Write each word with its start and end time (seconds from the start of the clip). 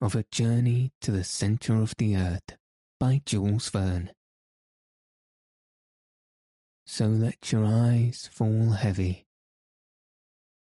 of 0.00 0.14
A 0.14 0.24
Journey 0.30 0.92
to 1.00 1.10
the 1.10 1.24
Centre 1.24 1.76
of 1.76 1.94
the 1.96 2.16
Earth 2.16 2.56
by 3.00 3.22
Jules 3.24 3.70
Verne. 3.70 4.10
So 6.84 7.06
let 7.06 7.50
your 7.50 7.64
eyes 7.64 8.28
fall 8.32 8.70
heavy 8.70 9.26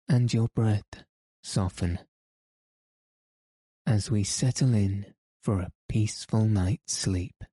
and 0.08 0.34
your 0.34 0.48
breath 0.56 1.04
soften 1.44 2.00
as 3.86 4.10
we 4.10 4.24
settle 4.24 4.74
in 4.74 5.14
for 5.42 5.60
a 5.60 5.72
peaceful 5.88 6.46
night's 6.46 6.94
sleep. 6.94 7.44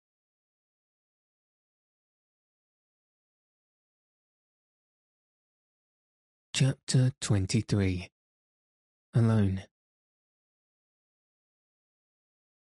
Chapter 6.55 7.12
23 7.20 8.08
Alone 9.14 9.62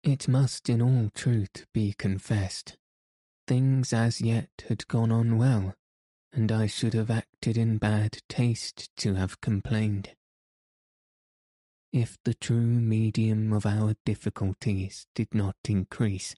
it 0.03 0.27
must 0.27 0.69
in 0.69 0.83
all 0.83 1.11
truth 1.15 1.67
be 1.73 1.93
confessed, 1.93 2.77
things 3.47 3.93
as 3.93 4.21
yet 4.21 4.51
had 4.69 4.89
gone 4.89 5.13
on 5.13 5.39
well, 5.39 5.75
and 6.33 6.51
I 6.51 6.67
should 6.67 6.95
have 6.95 7.11
acted 7.11 7.57
in 7.57 7.79
bad 7.79 8.19
taste 8.29 8.91
to 8.99 9.15
have 9.15 9.41
complained. 9.41 10.15
If 11.93 12.17
the 12.25 12.35
true 12.35 12.57
medium 12.57 13.53
of 13.53 13.67
our 13.67 13.95
difficulties 14.05 15.07
did 15.15 15.29
not 15.35 15.57
increase, 15.69 16.35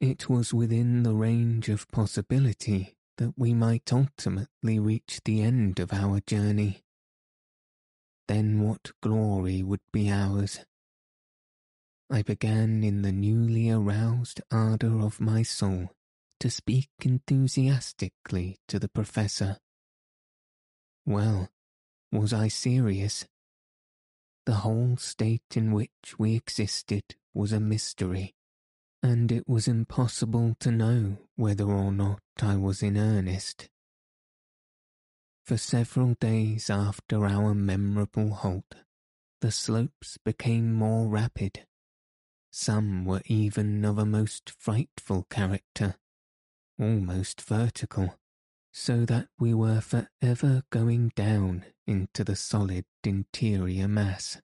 it 0.00 0.28
was 0.28 0.54
within 0.54 1.02
the 1.02 1.14
range 1.14 1.68
of 1.68 1.88
possibility 1.88 2.94
that 3.16 3.34
we 3.36 3.54
might 3.54 3.92
ultimately 3.92 4.78
reach 4.78 5.20
the 5.24 5.42
end 5.42 5.80
of 5.80 5.92
our 5.92 6.20
journey. 6.26 6.82
Then 8.28 8.60
what 8.60 8.92
glory 9.02 9.62
would 9.62 9.80
be 9.92 10.10
ours 10.10 10.60
I 12.12 12.22
began 12.22 12.82
in 12.82 13.02
the 13.02 13.12
newly 13.12 13.70
aroused 13.70 14.40
ardour 14.50 15.00
of 15.00 15.20
my 15.20 15.44
soul 15.44 15.90
to 16.40 16.50
speak 16.50 16.90
enthusiastically 17.02 18.58
to 18.66 18.80
the 18.80 18.88
Professor. 18.88 19.58
Well, 21.06 21.50
was 22.10 22.32
I 22.32 22.48
serious? 22.48 23.28
The 24.44 24.54
whole 24.54 24.96
state 24.96 25.56
in 25.56 25.70
which 25.70 26.18
we 26.18 26.34
existed 26.34 27.04
was 27.32 27.52
a 27.52 27.60
mystery, 27.60 28.34
and 29.04 29.30
it 29.30 29.48
was 29.48 29.68
impossible 29.68 30.56
to 30.58 30.72
know 30.72 31.18
whether 31.36 31.70
or 31.70 31.92
not 31.92 32.22
I 32.42 32.56
was 32.56 32.82
in 32.82 32.96
earnest. 32.96 33.68
For 35.44 35.56
several 35.56 36.14
days 36.14 36.70
after 36.70 37.24
our 37.24 37.54
memorable 37.54 38.30
halt, 38.30 38.74
the 39.40 39.52
slopes 39.52 40.18
became 40.24 40.72
more 40.72 41.06
rapid 41.06 41.66
some 42.50 43.04
were 43.04 43.22
even 43.26 43.84
of 43.84 43.98
a 43.98 44.06
most 44.06 44.50
frightful 44.50 45.26
character, 45.30 45.96
almost 46.78 47.40
vertical, 47.40 48.16
so 48.72 49.04
that 49.04 49.28
we 49.38 49.54
were 49.54 49.80
for 49.80 50.08
ever 50.20 50.62
going 50.70 51.12
down 51.14 51.64
into 51.86 52.24
the 52.24 52.36
solid 52.36 52.84
interior 53.04 53.88
mass. 53.88 54.40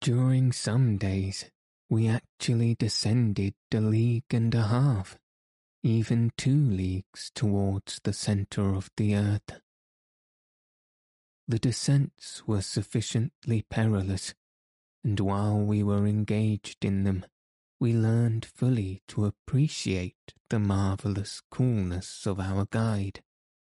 During 0.00 0.52
some 0.52 0.96
days, 0.96 1.50
we 1.88 2.08
actually 2.08 2.74
descended 2.74 3.54
a 3.72 3.80
league 3.80 4.32
and 4.32 4.54
a 4.54 4.62
half, 4.62 5.18
even 5.82 6.32
two 6.36 6.56
leagues 6.70 7.30
towards 7.34 8.00
the 8.04 8.12
centre 8.12 8.74
of 8.74 8.90
the 8.96 9.14
earth. 9.16 9.60
The 11.48 11.58
descents 11.58 12.46
were 12.46 12.62
sufficiently 12.62 13.62
perilous 13.68 14.34
and 15.02 15.18
while 15.20 15.58
we 15.58 15.82
were 15.82 16.06
engaged 16.06 16.84
in 16.84 17.04
them, 17.04 17.24
we 17.78 17.92
learned 17.92 18.44
fully 18.44 19.02
to 19.08 19.24
appreciate 19.24 20.34
the 20.50 20.58
marvellous 20.58 21.40
coolness 21.50 22.26
of 22.26 22.38
our 22.38 22.66
guide, 22.70 23.22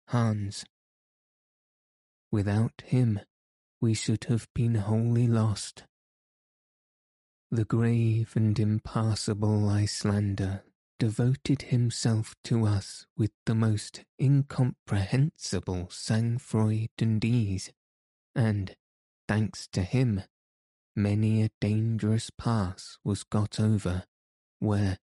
Hans. 0.09 0.65
Without 2.31 2.83
him, 2.84 3.21
we 3.81 3.95
should 3.95 4.25
have 4.25 4.49
been 4.55 4.77
wholly 4.77 5.27
lost. 5.27 5.84
The 7.51 7.65
grave 7.65 8.33
and 8.34 8.59
impassible 8.59 9.69
Icelander 9.69 10.65
devoted 10.99 11.62
himself 11.62 12.34
to 12.45 12.66
us 12.66 13.06
with 13.16 13.33
the 13.47 13.55
most 13.55 14.05
incomprehensible 14.21 15.89
sang-froid 15.91 16.91
and 16.99 17.25
ease, 17.25 17.72
and, 18.34 18.77
thanks 19.28 19.66
to 19.69 19.83
him, 19.83 20.22
many 20.97 21.43
a 21.43 21.50
dangerous 21.60 22.31
pass 22.31 22.99
was 23.05 23.25
got 23.25 23.59
over, 23.59 24.05
where, 24.59 24.99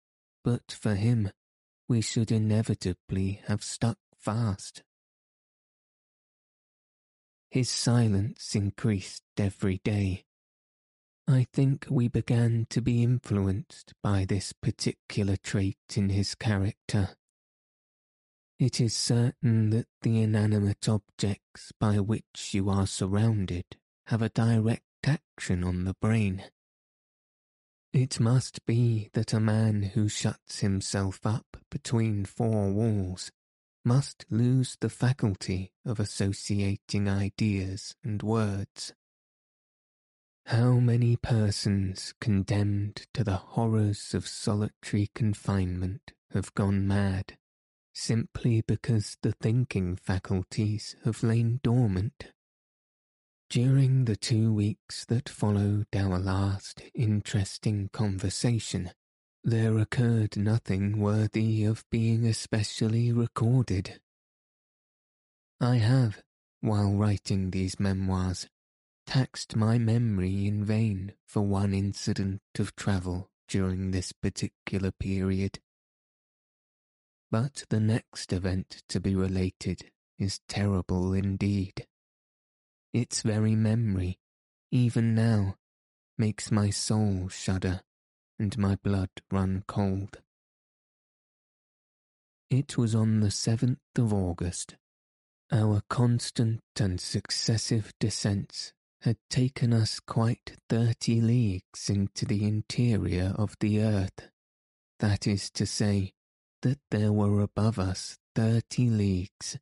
but 0.45 0.71
for 0.71 0.95
him, 0.95 1.31
we 1.89 2.01
should 2.01 2.31
inevitably 2.31 3.41
have 3.47 3.63
stuck 3.63 3.99
fast. 4.17 4.83
His 7.51 7.71
silence 7.71 8.55
increased 8.55 9.23
every 9.39 9.81
day. 9.83 10.25
I 11.27 11.47
think 11.53 11.87
we 11.91 12.09
began 12.09 12.67
to 12.71 12.81
be 12.81 13.03
influenced 13.03 13.95
by 14.03 14.25
this 14.25 14.53
particular 14.53 15.37
trait 15.37 15.79
in 15.95 16.11
his 16.11 16.35
character. 16.35 17.11
It 18.59 18.81
is 18.81 18.95
certain 18.95 19.71
that 19.71 19.87
the 20.03 20.23
inanimate 20.23 20.89
objects 20.89 21.73
by 21.79 22.01
which 22.01 22.51
you 22.53 22.69
are 22.69 22.87
surrounded 22.87 23.65
have 24.07 24.21
a 24.21 24.31
direct 24.31 24.88
action 25.05 25.65
on 25.65 25.85
the 25.85 25.95
brain. 26.01 26.45
It 27.93 28.21
must 28.21 28.65
be 28.67 29.09
that 29.15 29.33
a 29.33 29.41
man 29.41 29.83
who 29.83 30.09
shuts 30.09 30.61
himself 30.61 31.25
up 31.25 31.57
between 31.71 32.25
four 32.25 32.71
walls 32.71 33.33
must 33.85 34.27
lose 34.29 34.77
the 34.81 34.91
faculty 34.91 35.73
of 35.87 35.99
associating 35.99 37.09
ideas 37.09 37.95
and 38.05 38.23
words. 38.23 38.93
How 40.47 40.75
many 40.75 41.17
persons 41.17 42.15
condemned 42.21 43.07
to 43.15 43.25
the 43.25 43.37
horrors 43.37 44.15
of 44.15 44.27
solitary 44.27 45.11
confinement 45.15 46.13
have 46.33 46.55
gone 46.55 46.87
mad 46.87 47.37
simply 47.93 48.63
because 48.63 49.17
the 49.23 49.33
thinking 49.33 49.97
faculties 49.97 50.97
have 51.05 51.23
lain 51.23 51.61
dormant? 51.63 52.33
During 53.51 54.05
the 54.05 54.17
two 54.17 54.53
weeks 54.53 55.07
that 55.07 55.27
followed 55.27 55.87
our 55.95 56.19
last 56.19 56.83
interesting 56.93 57.89
conversation, 57.95 58.91
there 59.43 59.79
occurred 59.79 60.37
nothing 60.37 60.99
worthy 61.01 61.65
of 61.65 61.89
being 61.89 62.27
especially 62.27 63.11
recorded. 63.11 64.01
I 65.63 65.77
have, 65.77 66.23
while 66.61 66.93
writing 66.93 67.51
these 67.51 67.81
memoirs, 67.81 68.49
taxed 69.07 69.57
my 69.57 69.79
memory 69.79 70.47
in 70.47 70.63
vain 70.67 71.15
for 71.25 71.41
one 71.41 71.73
incident 71.73 72.43
of 72.59 72.77
travel 72.77 73.31
during 73.49 73.93
this 73.93 74.13
particular 74.13 74.91
period. 74.93 75.59
But 77.31 77.65
the 77.71 77.81
next 77.81 78.31
event 78.31 78.83
to 78.91 79.01
be 79.01 79.15
related 79.15 79.91
is 80.19 80.41
terrible 80.49 81.15
indeed 81.15 81.88
its 82.93 83.23
very 83.23 83.55
memory, 83.55 84.19
even 84.71 85.15
now, 85.15 85.57
makes 86.17 86.51
my 86.51 86.71
soul 86.71 87.29
shudder 87.29 87.83
and 88.39 88.57
my 88.59 88.77
blood 88.77 89.11
run 89.31 89.65
cold. 89.67 90.19
It 92.51 92.79
was 92.79 92.95
on 92.95 93.21
the 93.21 93.29
7th 93.29 93.79
of 93.97 94.13
August. 94.13 94.77
Our 95.51 95.83
constant 95.89 96.61
and 96.79 97.01
successive 97.01 97.93
descents 97.99 98.73
had 99.03 99.17
taken 99.31 99.73
us 99.73 100.01
quite 100.01 100.57
thirty 100.69 101.21
leagues 101.21 101.89
into 101.89 102.27
the 102.27 102.45
interior 102.45 103.33
of 103.37 103.57
the 103.61 103.81
earth. 103.81 104.29
That 104.99 105.27
is 105.27 105.51
to 105.53 105.67
say, 105.67 106.13
that 106.63 106.81
there 106.91 107.13
were 107.13 107.41
above 107.41 107.79
us 107.79 108.19
thirty 108.35 108.91
leagues, 108.91 109.59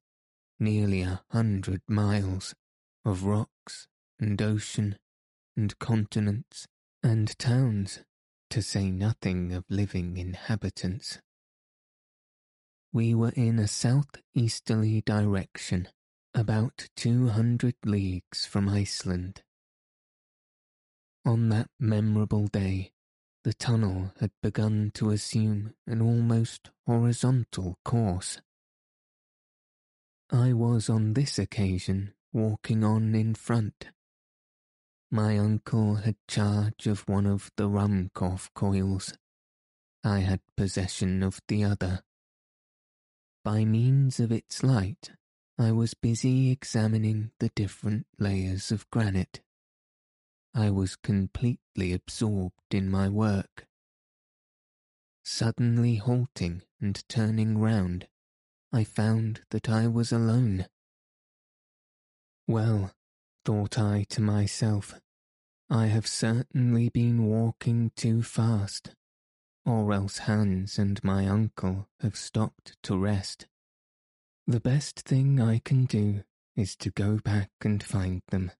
nearly 0.59 1.03
a 1.03 1.23
hundred 1.31 1.83
miles, 1.87 2.55
of 3.07 3.25
rocks 3.25 3.89
and 4.21 4.43
ocean 4.43 4.99
and 5.57 5.79
continents 5.79 6.67
and 7.03 7.39
towns, 7.39 8.01
to 8.51 8.61
say 8.61 8.91
nothing 8.91 9.55
of 9.55 9.65
living 9.71 10.19
inhabitants 10.19 11.21
we 12.97 13.15
were 13.15 13.33
in 13.37 13.59
a 13.59 13.69
south-easterly 13.69 15.03
direction, 15.03 15.87
about 16.35 16.89
two 16.97 17.29
hundred 17.29 17.75
leagues 17.85 18.47
from 18.47 18.71
Iceland. 18.71 19.43
On 21.27 21.51
that 21.51 21.69
memorable 21.79 22.47
day, 22.47 22.93
the 23.45 23.53
tunnel 23.53 24.13
had 24.19 24.31
begun 24.43 24.93
to 24.95 25.11
assume 25.11 25.75
an 25.87 26.01
almost 26.01 26.71
horizontal 26.87 27.77
course. 27.85 28.41
I 30.33 30.55
was 30.55 30.89
on 30.89 31.13
this 31.13 31.39
occasion 31.39 32.15
walking 32.37 32.85
on 32.85 33.15
in 33.15 33.35
front. 33.35 33.87
My 35.11 35.39
uncle 35.39 35.95
had 35.95 36.17
charge 36.29 36.87
of 36.87 37.09
one 37.09 37.25
of 37.25 37.51
the 37.57 37.67
Ruhmkorff 37.67 38.51
coils. 38.55 39.15
I 40.05 40.19
had 40.19 40.41
possession 40.55 41.23
of 41.23 41.41
the 41.49 41.65
other. 41.65 42.03
By 43.43 43.65
means 43.65 44.21
of 44.21 44.31
its 44.31 44.63
light, 44.63 45.13
I 45.59 45.73
was 45.73 45.95
busy 45.95 46.51
examining 46.51 47.31
the 47.41 47.49
different 47.57 48.07
layers 48.19 48.71
of 48.71 48.91
granite. 48.91 49.41
I 50.55 50.69
was 50.69 50.95
completely 50.95 51.95
absorbed 51.95 52.75
in 52.75 52.91
my 52.91 53.09
work. 53.09 53.67
Suddenly 55.25 55.97
halting 55.97 56.65
and 56.83 57.03
turning 57.09 57.57
round, 57.57 58.09
I 58.75 58.85
found 58.85 59.41
that 59.53 59.71
I 59.71 59.87
was 59.87 60.13
alone. 60.13 60.67
Well, 62.47 62.93
thought 63.45 63.79
I 63.79 64.05
to 64.11 64.21
myself, 64.21 64.95
I 65.69 65.87
have 65.87 66.07
certainly 66.07 66.89
been 66.89 67.27
walking 67.27 67.91
too 67.97 68.23
fast 68.23 68.95
or 69.67 69.93
else 69.93 70.19
Hans 70.19 70.79
and 70.79 71.03
my 71.03 71.27
uncle 71.27 71.89
have 72.01 72.17
stopped 72.17 72.77
to 72.85 72.97
rest. 72.97 73.47
The 74.47 74.61
best 74.61 75.01
thing 75.01 75.41
I 75.41 75.59
can 75.59 75.87
do 75.87 76.23
is 76.55 76.77
to 76.77 76.91
go 76.91 77.19
back 77.19 77.51
and 77.63 77.83
find 77.83 78.23
them. 78.29 78.53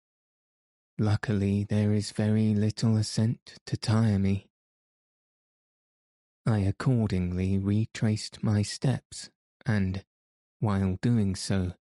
Luckily, 0.99 1.63
there 1.63 1.93
is 1.93 2.11
very 2.11 2.55
little 2.55 2.97
ascent 2.97 3.55
to 3.67 3.77
tire 3.77 4.19
me. 4.19 4.49
I 6.45 6.59
accordingly 6.59 7.57
retraced 7.57 8.43
my 8.43 8.63
steps 8.63 9.31
and, 9.65 10.05
while 10.59 10.99
doing 11.01 11.37
so, 11.37 11.75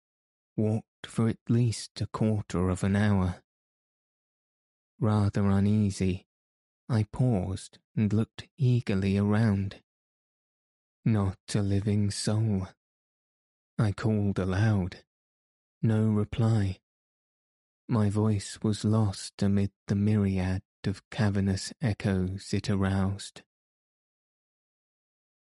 walked 0.55 1.07
for 1.07 1.27
at 1.27 1.37
least 1.49 2.01
a 2.01 2.07
quarter 2.07 2.69
of 2.69 2.83
an 2.83 2.95
hour. 2.95 3.43
Rather 4.99 5.49
uneasy, 5.49 6.25
I 6.89 7.03
paused 7.11 7.79
and 7.95 8.13
looked 8.13 8.47
eagerly 8.57 9.17
around. 9.17 9.81
Not 11.05 11.37
a 11.53 11.61
living 11.61 12.11
soul. 12.11 12.67
I 13.77 13.91
called 13.91 14.39
aloud. 14.39 14.97
No 15.81 16.05
reply. 16.05 16.79
My 17.89 18.09
voice 18.09 18.59
was 18.63 18.85
lost 18.85 19.41
amid 19.41 19.71
the 19.87 19.95
myriad 19.95 20.61
of 20.85 21.09
cavernous 21.09 21.73
echoes 21.81 22.53
it 22.53 22.69
aroused. 22.69 23.41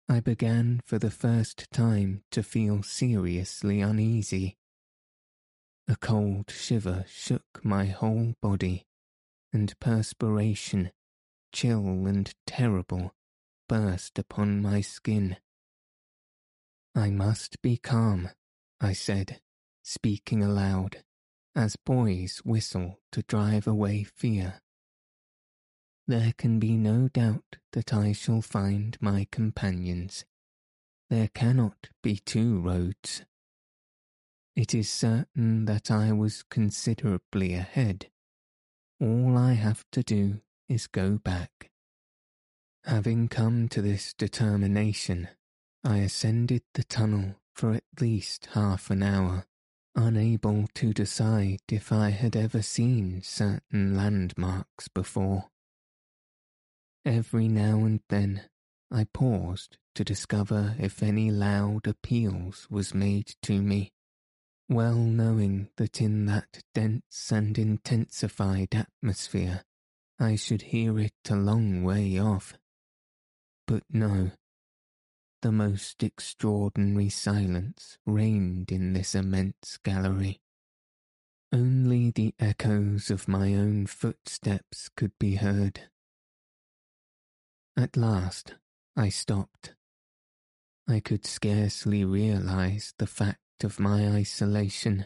I 0.09 0.19
began 0.19 0.81
for 0.85 0.99
the 0.99 1.11
first 1.11 1.71
time 1.71 2.23
to 2.31 2.43
feel 2.43 2.83
seriously 2.83 3.81
uneasy. 3.81 4.57
A 5.91 5.97
cold 5.97 6.49
shiver 6.49 7.03
shook 7.09 7.65
my 7.65 7.87
whole 7.87 8.33
body, 8.41 8.85
and 9.51 9.77
perspiration 9.81 10.93
chill 11.51 12.07
and 12.07 12.33
terrible, 12.47 13.13
burst 13.67 14.17
upon 14.17 14.61
my 14.61 14.79
skin. 14.79 15.35
I 16.95 17.09
must 17.09 17.61
be 17.61 17.75
calm, 17.75 18.29
I 18.79 18.93
said, 18.93 19.41
speaking 19.83 20.41
aloud, 20.41 21.03
as 21.57 21.75
boys 21.75 22.41
whistle 22.45 23.01
to 23.11 23.23
drive 23.23 23.67
away 23.67 24.05
fear. 24.05 24.61
There 26.07 26.31
can 26.37 26.57
be 26.57 26.77
no 26.77 27.09
doubt 27.09 27.57
that 27.73 27.93
I 27.93 28.13
shall 28.13 28.41
find 28.41 28.97
my 29.01 29.27
companions. 29.29 30.23
There 31.09 31.27
cannot 31.27 31.89
be 32.01 32.15
two 32.15 32.61
roads. 32.61 33.23
It 34.61 34.75
is 34.75 34.91
certain 34.91 35.65
that 35.65 35.89
I 35.89 36.11
was 36.11 36.43
considerably 36.43 37.55
ahead. 37.55 38.11
All 38.99 39.35
I 39.35 39.53
have 39.53 39.83
to 39.91 40.03
do 40.03 40.41
is 40.69 40.85
go 40.85 41.17
back. 41.17 41.71
Having 42.83 43.29
come 43.29 43.69
to 43.69 43.81
this 43.81 44.13
determination, 44.13 45.29
I 45.83 45.97
ascended 45.97 46.61
the 46.75 46.83
tunnel 46.83 47.37
for 47.55 47.73
at 47.73 47.83
least 47.99 48.49
half 48.53 48.91
an 48.91 49.01
hour, 49.01 49.47
unable 49.95 50.67
to 50.75 50.93
decide 50.93 51.61
if 51.67 51.91
I 51.91 52.11
had 52.11 52.35
ever 52.35 52.61
seen 52.61 53.23
certain 53.23 53.97
landmarks 53.97 54.87
before. 54.87 55.49
Every 57.03 57.47
now 57.47 57.77
and 57.79 58.01
then 58.09 58.43
I 58.91 59.05
paused 59.05 59.79
to 59.95 60.03
discover 60.03 60.75
if 60.77 61.01
any 61.01 61.31
loud 61.31 61.87
appeals 61.87 62.67
was 62.69 62.93
made 62.93 63.33
to 63.41 63.59
me, 63.63 63.91
well 64.71 64.95
knowing 64.95 65.67
that 65.75 65.99
in 65.99 66.25
that 66.27 66.63
dense 66.73 67.29
and 67.29 67.57
intensified 67.57 68.73
atmosphere 68.73 69.65
I 70.17 70.37
should 70.37 70.61
hear 70.61 70.97
it 70.97 71.13
a 71.29 71.35
long 71.35 71.83
way 71.83 72.17
off. 72.17 72.53
But 73.67 73.83
no, 73.89 74.31
the 75.41 75.51
most 75.51 76.01
extraordinary 76.03 77.09
silence 77.09 77.97
reigned 78.05 78.71
in 78.71 78.93
this 78.93 79.13
immense 79.13 79.77
gallery. 79.83 80.39
Only 81.51 82.11
the 82.11 82.33
echoes 82.39 83.11
of 83.11 83.27
my 83.27 83.53
own 83.53 83.87
footsteps 83.87 84.89
could 84.95 85.11
be 85.19 85.35
heard. 85.35 85.81
At 87.75 87.97
last 87.97 88.55
I 88.95 89.09
stopped. 89.09 89.73
I 90.87 91.01
could 91.01 91.25
scarcely 91.25 92.05
realize 92.05 92.93
the 92.97 93.07
fact 93.07 93.39
of 93.63 93.79
my 93.79 94.07
isolation 94.07 95.05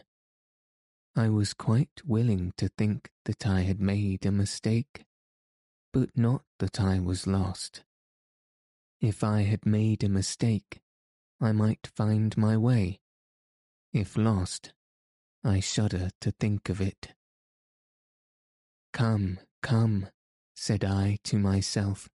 I 1.18 1.30
was 1.30 1.54
quite 1.54 2.02
willing 2.04 2.52
to 2.58 2.68
think 2.68 3.08
that 3.24 3.46
I 3.46 3.62
had 3.62 3.80
made 3.80 4.26
a 4.26 4.30
mistake, 4.30 5.06
but 5.90 6.10
not 6.14 6.42
that 6.58 6.78
I 6.78 6.98
was 6.98 7.26
lost. 7.26 7.84
If 9.00 9.24
I 9.24 9.42
had 9.42 9.64
made 9.64 10.04
a 10.04 10.10
mistake, 10.10 10.82
I 11.40 11.52
might 11.52 11.86
find 11.86 12.36
my 12.36 12.58
way. 12.58 13.00
If 13.94 14.18
lost, 14.18 14.74
I 15.42 15.60
shudder 15.60 16.10
to 16.20 16.32
think 16.32 16.68
of 16.68 16.82
it. 16.82 17.14
Come, 18.92 19.38
come, 19.62 20.08
said 20.54 20.84
I 20.84 21.18
to 21.24 21.38
myself, 21.38 22.10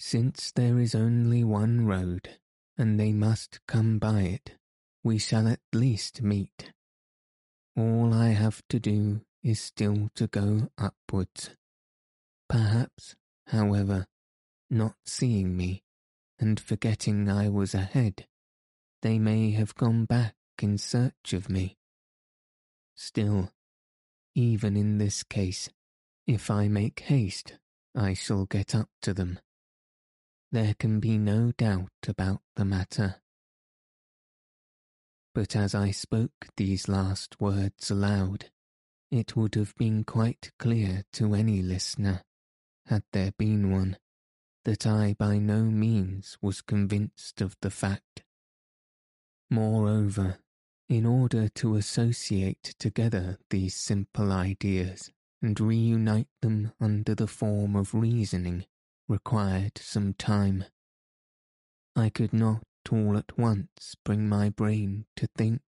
since 0.00 0.50
there 0.50 0.80
is 0.80 0.96
only 0.96 1.44
one 1.44 1.86
road, 1.86 2.30
and 2.76 2.98
they 2.98 3.12
must 3.12 3.60
come 3.68 4.00
by 4.00 4.22
it, 4.22 4.56
we 5.02 5.18
shall 5.18 5.48
at 5.48 5.60
least 5.72 6.22
meet. 6.22 6.72
All 7.76 8.12
I 8.12 8.28
have 8.28 8.62
to 8.68 8.78
do 8.78 9.22
is 9.42 9.60
still 9.60 10.10
to 10.14 10.26
go 10.26 10.68
upwards. 10.76 11.50
Perhaps, 12.48 13.16
however, 13.46 14.06
not 14.68 14.96
seeing 15.06 15.56
me, 15.56 15.82
and 16.38 16.58
forgetting 16.60 17.30
I 17.30 17.48
was 17.48 17.74
ahead, 17.74 18.26
they 19.02 19.18
may 19.18 19.52
have 19.52 19.74
gone 19.74 20.04
back 20.04 20.34
in 20.60 20.76
search 20.78 21.32
of 21.32 21.48
me. 21.48 21.78
Still, 22.94 23.50
even 24.34 24.76
in 24.76 24.98
this 24.98 25.22
case, 25.22 25.70
if 26.26 26.50
I 26.50 26.68
make 26.68 27.00
haste, 27.00 27.54
I 27.94 28.14
shall 28.14 28.44
get 28.44 28.74
up 28.74 28.88
to 29.02 29.14
them. 29.14 29.40
There 30.52 30.74
can 30.78 31.00
be 31.00 31.16
no 31.18 31.52
doubt 31.56 31.90
about 32.06 32.42
the 32.56 32.64
matter. 32.64 33.16
But 35.34 35.54
as 35.54 35.74
I 35.74 35.90
spoke 35.90 36.48
these 36.56 36.88
last 36.88 37.40
words 37.40 37.90
aloud, 37.90 38.50
it 39.10 39.36
would 39.36 39.54
have 39.54 39.74
been 39.76 40.04
quite 40.04 40.52
clear 40.58 41.04
to 41.14 41.34
any 41.34 41.62
listener 41.62 42.22
had 42.86 43.04
there 43.12 43.32
been 43.38 43.70
one, 43.70 43.96
that 44.64 44.86
I 44.86 45.14
by 45.14 45.38
no 45.38 45.62
means 45.62 46.36
was 46.42 46.60
convinced 46.60 47.40
of 47.40 47.56
the 47.60 47.70
fact. 47.70 48.24
Moreover, 49.48 50.38
in 50.88 51.06
order 51.06 51.48
to 51.48 51.76
associate 51.76 52.74
together 52.80 53.38
these 53.50 53.76
simple 53.76 54.32
ideas 54.32 55.12
and 55.40 55.58
reunite 55.60 56.28
them 56.42 56.72
under 56.80 57.14
the 57.14 57.28
form 57.28 57.76
of 57.76 57.94
reasoning 57.94 58.66
required 59.08 59.78
some 59.78 60.14
time. 60.14 60.64
I 61.94 62.10
could 62.10 62.32
not 62.32 62.62
all 62.90 63.16
at 63.16 63.38
once 63.38 63.94
bring 64.04 64.28
my 64.28 64.48
brain 64.48 65.04
to 65.16 65.26
think. 65.36 65.62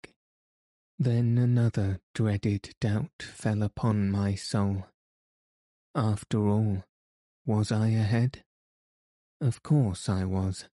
Then 0.97 1.37
another 1.37 1.99
dreaded 2.13 2.75
doubt 2.81 3.21
fell 3.21 3.63
upon 3.63 4.11
my 4.11 4.35
soul. 4.35 4.85
After 5.95 6.47
all, 6.47 6.83
was 7.45 7.71
I 7.71 7.87
ahead? 7.87 8.43
Of 9.41 9.63
course 9.63 10.09
I 10.09 10.25
was. 10.25 10.65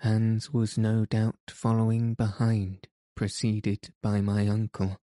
Hans 0.00 0.52
was 0.52 0.76
no 0.76 1.06
doubt 1.06 1.38
following 1.48 2.14
behind, 2.14 2.88
preceded 3.14 3.90
by 4.02 4.20
my 4.20 4.48
uncle. 4.48 4.98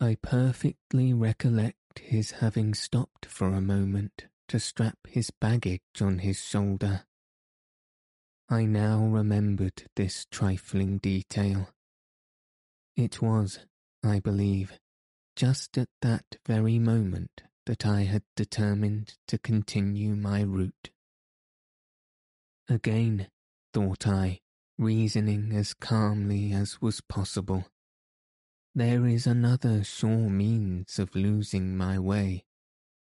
I 0.00 0.16
perfectly 0.22 1.12
recollect 1.12 1.98
his 1.98 2.32
having 2.32 2.74
stopped 2.74 3.26
for 3.26 3.48
a 3.48 3.60
moment 3.60 4.26
to 4.48 4.60
strap 4.60 4.98
his 5.08 5.30
baggage 5.30 5.80
on 6.00 6.20
his 6.20 6.38
shoulder. 6.38 7.04
I 8.48 8.64
now 8.66 9.04
remembered 9.04 9.84
this 9.96 10.26
trifling 10.30 10.98
detail. 10.98 11.70
It 12.96 13.22
was, 13.22 13.58
I 14.04 14.20
believe, 14.20 14.78
just 15.34 15.78
at 15.78 15.88
that 16.02 16.36
very 16.46 16.78
moment 16.78 17.42
that 17.66 17.86
I 17.86 18.02
had 18.02 18.22
determined 18.36 19.14
to 19.28 19.38
continue 19.38 20.14
my 20.14 20.42
route. 20.42 20.90
Again, 22.68 23.28
thought 23.72 24.06
I, 24.06 24.40
reasoning 24.78 25.52
as 25.52 25.74
calmly 25.74 26.52
as 26.52 26.80
was 26.82 27.00
possible. 27.00 27.66
There 28.74 29.06
is 29.06 29.26
another 29.26 29.84
sure 29.84 30.28
means 30.28 30.98
of 30.98 31.14
losing 31.14 31.76
my 31.76 31.98
way, 31.98 32.44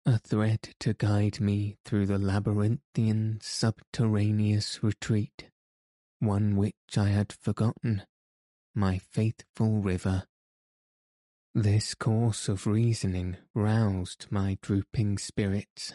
a 0.07 0.19
thread 0.19 0.61
to 0.79 0.93
guide 0.93 1.39
me 1.39 1.77
through 1.83 2.05
the 2.05 2.19
labyrinthian 2.19 3.39
subterraneous 3.41 4.83
retreat, 4.83 5.49
one 6.19 6.55
which 6.55 6.95
I 6.95 7.07
had 7.07 7.33
forgotten, 7.33 8.03
my 8.75 8.99
faithful 8.99 9.81
river. 9.81 10.25
This 11.55 11.95
course 11.95 12.47
of 12.47 12.67
reasoning 12.67 13.37
roused 13.55 14.27
my 14.29 14.59
drooping 14.61 15.17
spirits, 15.17 15.93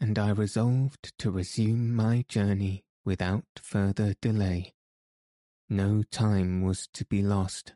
and 0.00 0.18
I 0.18 0.30
resolved 0.30 1.12
to 1.18 1.30
resume 1.30 1.94
my 1.94 2.24
journey 2.28 2.84
without 3.04 3.44
further 3.60 4.14
delay. 4.22 4.72
No 5.68 6.02
time 6.02 6.62
was 6.62 6.88
to 6.94 7.04
be 7.04 7.20
lost. 7.20 7.74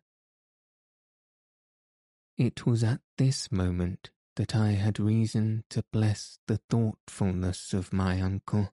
It 2.38 2.64
was 2.64 2.82
at 2.82 3.00
this 3.18 3.52
moment 3.52 4.10
that 4.36 4.54
I 4.54 4.72
had 4.72 4.98
reason 4.98 5.64
to 5.70 5.84
bless 5.92 6.38
the 6.46 6.60
thoughtfulness 6.68 7.72
of 7.72 7.92
my 7.92 8.20
uncle 8.20 8.72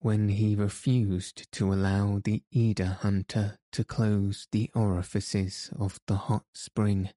when 0.00 0.28
he 0.28 0.54
refused 0.54 1.50
to 1.52 1.72
allow 1.72 2.20
the 2.22 2.42
eider 2.54 2.98
hunter 3.00 3.58
to 3.72 3.84
close 3.84 4.46
the 4.52 4.70
orifices 4.74 5.70
of 5.78 5.98
the 6.06 6.16
hot 6.16 6.44
spring, 6.54 7.10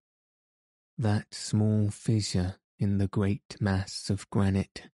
that 0.98 1.34
small 1.34 1.90
fissure 1.90 2.56
in 2.78 2.98
the 2.98 3.08
great 3.08 3.58
mass 3.60 4.10
of 4.10 4.30
granite. 4.30 4.90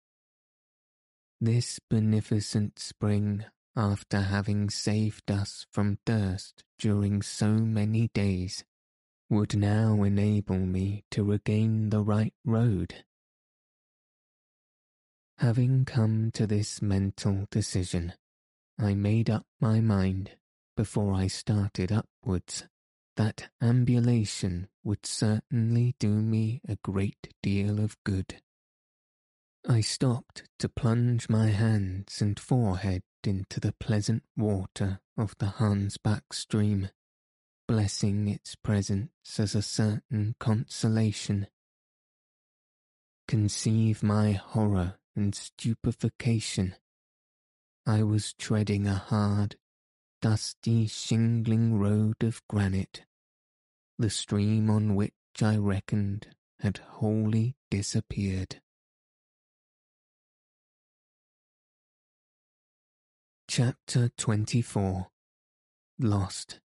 This 1.40 1.80
beneficent 1.90 2.80
spring 2.80 3.46
after 3.76 4.22
having 4.22 4.70
saved 4.70 5.30
us 5.30 5.66
from 5.72 6.00
thirst 6.06 6.64
during 6.80 7.22
so 7.22 7.50
many 7.50 8.10
days, 8.14 8.64
would 9.30 9.56
now 9.56 10.04
enable 10.04 10.58
me 10.58 11.04
to 11.12 11.24
regain 11.24 11.90
the 11.90 12.02
right 12.02 12.34
road. 12.46 13.04
Having 15.40 15.86
come 15.86 16.32
to 16.32 16.48
this 16.48 16.82
mental 16.82 17.46
decision, 17.52 18.14
I 18.80 18.94
made 18.94 19.30
up 19.30 19.46
my 19.60 19.82
mind, 19.82 20.32
before 20.78 21.14
I 21.14 21.28
started 21.28 21.92
upwards, 21.92 22.66
that 23.16 23.50
ambulation 23.62 24.68
would 24.84 25.06
certainly 25.06 25.96
do 26.00 26.10
me 26.10 26.62
a 26.68 26.78
great 26.78 27.34
deal 27.42 27.80
of 27.80 27.98
good. 28.04 28.42
I 29.68 29.82
stopped 29.82 30.44
to 30.60 30.70
plunge 30.70 31.28
my 31.30 31.48
hands 31.48 32.22
and 32.22 32.40
forehead 32.40 33.04
into 33.24 33.60
the 33.60 33.74
pleasant 33.74 34.24
water 34.38 35.00
of 35.18 35.36
the 35.40 35.54
Hansbach 35.58 36.34
stream, 36.34 36.90
blessing 37.68 38.28
its 38.28 38.56
presence 38.56 39.10
as 39.40 39.56
a 39.56 39.62
certain 39.62 40.36
consolation. 40.40 41.48
Conceive 43.28 44.04
my 44.04 44.34
horror 44.34 44.96
and 45.16 45.34
stupefaction. 45.34 46.76
I 47.86 48.04
was 48.04 48.34
treading 48.34 48.88
a 48.88 48.96
hard, 48.96 49.56
dusty, 50.22 50.88
shingling 50.88 51.78
road 51.78 52.24
of 52.24 52.42
granite, 52.48 53.04
the 53.98 54.10
stream 54.10 54.70
on 54.70 54.96
which 54.96 55.14
I 55.42 55.58
reckoned 55.58 56.28
had 56.60 56.78
wholly 56.78 57.56
disappeared. 57.70 58.62
Chapter 63.48 64.10
24 64.18 65.08
Lost 66.00 66.60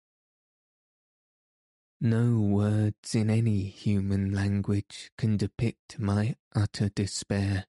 No 2.01 2.39
words 2.39 3.13
in 3.13 3.29
any 3.29 3.63
human 3.63 4.31
language 4.31 5.11
can 5.17 5.35
depict 5.35 5.99
my 5.99 6.35
utter 6.55 6.87
despair. 6.87 7.65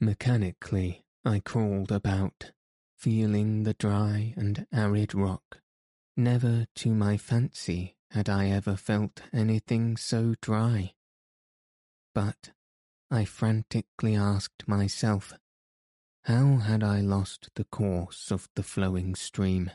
Mechanically, 0.00 1.04
I 1.22 1.40
crawled 1.40 1.92
about, 1.92 2.52
feeling 2.96 3.64
the 3.64 3.74
dry 3.74 4.32
and 4.38 4.66
arid 4.72 5.14
rock. 5.14 5.60
Never 6.16 6.66
to 6.76 6.94
my 6.94 7.18
fancy 7.18 7.96
had 8.12 8.30
I 8.30 8.48
ever 8.48 8.74
felt 8.74 9.20
anything 9.34 9.98
so 9.98 10.34
dry. 10.40 10.94
But 12.14 12.52
I 13.10 13.26
frantically 13.26 14.16
asked 14.16 14.66
myself 14.66 15.34
how 16.22 16.56
had 16.56 16.82
I 16.82 17.00
lost 17.00 17.50
the 17.54 17.64
course 17.64 18.30
of 18.30 18.48
the 18.54 18.62
flowing 18.62 19.14
stream? 19.14 19.70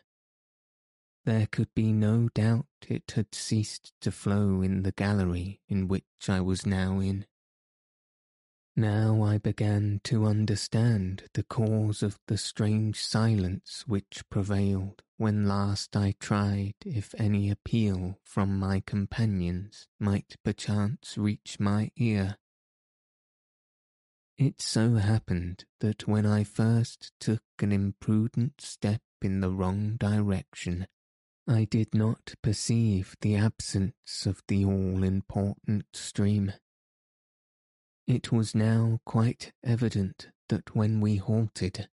There 1.25 1.47
could 1.47 1.73
be 1.75 1.93
no 1.93 2.29
doubt 2.29 2.65
it 2.88 3.11
had 3.11 3.35
ceased 3.35 3.93
to 4.01 4.11
flow 4.11 4.61
in 4.61 4.83
the 4.83 4.93
gallery 4.93 5.61
in 5.67 5.88
which 5.88 6.03
I 6.27 6.41
was 6.41 6.65
now 6.65 6.99
in. 6.99 7.25
Now 8.75 9.21
I 9.21 9.38
began 9.38 9.99
to 10.05 10.25
understand 10.25 11.23
the 11.33 11.43
cause 11.43 12.01
of 12.01 12.17
the 12.27 12.38
strange 12.38 13.03
silence 13.03 13.83
which 13.85 14.23
prevailed 14.29 15.03
when 15.17 15.45
last 15.45 15.97
I 15.97 16.15
tried 16.19 16.75
if 16.85 17.13
any 17.17 17.49
appeal 17.49 18.19
from 18.23 18.57
my 18.57 18.79
companions 18.79 19.89
might 19.99 20.38
perchance 20.43 21.17
reach 21.17 21.59
my 21.59 21.91
ear. 21.97 22.38
It 24.38 24.61
so 24.61 24.95
happened 24.95 25.65
that 25.81 26.07
when 26.07 26.25
I 26.25 26.45
first 26.45 27.11
took 27.19 27.43
an 27.59 27.73
imprudent 27.73 28.61
step 28.61 29.01
in 29.21 29.41
the 29.41 29.51
wrong 29.51 29.97
direction, 29.97 30.88
I 31.49 31.65
did 31.65 31.95
not 31.95 32.35
perceive 32.43 33.15
the 33.21 33.35
absence 33.35 34.27
of 34.27 34.43
the 34.47 34.63
all 34.65 35.03
important 35.03 35.85
stream. 35.93 36.53
It 38.05 38.31
was 38.31 38.53
now 38.53 38.99
quite 39.03 39.51
evident 39.63 40.29
that 40.49 40.75
when 40.75 41.01
we 41.01 41.15
halted, 41.15 41.89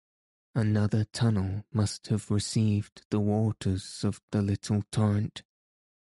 another 0.55 1.05
tunnel 1.11 1.65
must 1.73 2.07
have 2.07 2.31
received 2.31 3.01
the 3.11 3.19
waters 3.19 4.05
of 4.05 4.21
the 4.31 4.41
little 4.41 4.83
torrent, 4.89 5.43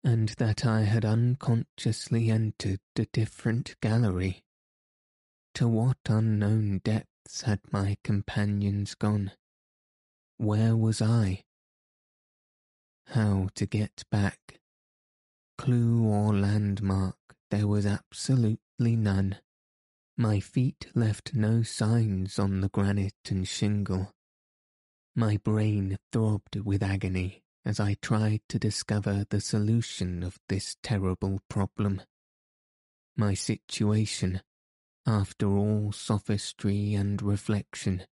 and 0.03 0.31
that 0.39 0.67
I 0.67 0.81
had 0.81 1.05
unconsciously 1.05 2.33
entered 2.33 2.81
a 2.99 3.07
different 3.13 3.77
gallery 3.81 4.43
to 5.55 5.69
what 5.69 5.99
unknown 6.09 6.81
depths 6.83 7.43
had 7.43 7.61
my 7.71 7.97
companions 8.03 8.97
gone? 8.97 9.31
Where 10.37 10.77
was 10.77 11.01
I? 11.01 11.45
How 13.09 13.49
to 13.55 13.67
get 13.67 14.05
back? 14.11 14.61
Clue 15.59 16.05
or 16.05 16.35
landmark 16.35 17.17
there 17.51 17.67
was 17.67 17.87
absolutely 17.87 18.97
none. 18.97 19.39
My 20.17 20.41
feet 20.41 20.89
left 20.95 21.35
no 21.35 21.63
signs 21.63 22.39
on 22.39 22.61
the 22.61 22.69
granite 22.69 23.31
and 23.31 23.47
shingle. 23.47 24.13
My 25.15 25.39
brain 25.39 25.99
throbbed 26.13 26.57
with 26.57 26.83
agony 26.83 27.43
as 27.65 27.81
I 27.81 27.95
tried 27.95 28.41
to 28.49 28.59
discover 28.59 29.25
the 29.29 29.41
solution 29.41 30.23
of 30.23 30.39
this 30.49 30.77
terrible 30.83 31.41
problem. 31.49 32.03
My 33.17 33.35
situation 33.35 34.43
after 35.07 35.47
all 35.47 35.93
sophistry 35.93 36.95
and 36.95 37.23
reflection, 37.23 38.05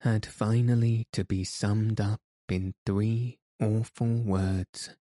had 0.00 0.26
finally 0.26 1.06
to 1.12 1.24
be 1.24 1.42
summed 1.42 2.00
up 2.00 2.20
in 2.50 2.74
three 2.84 3.38
awful 3.60 4.22
words. 4.22 4.96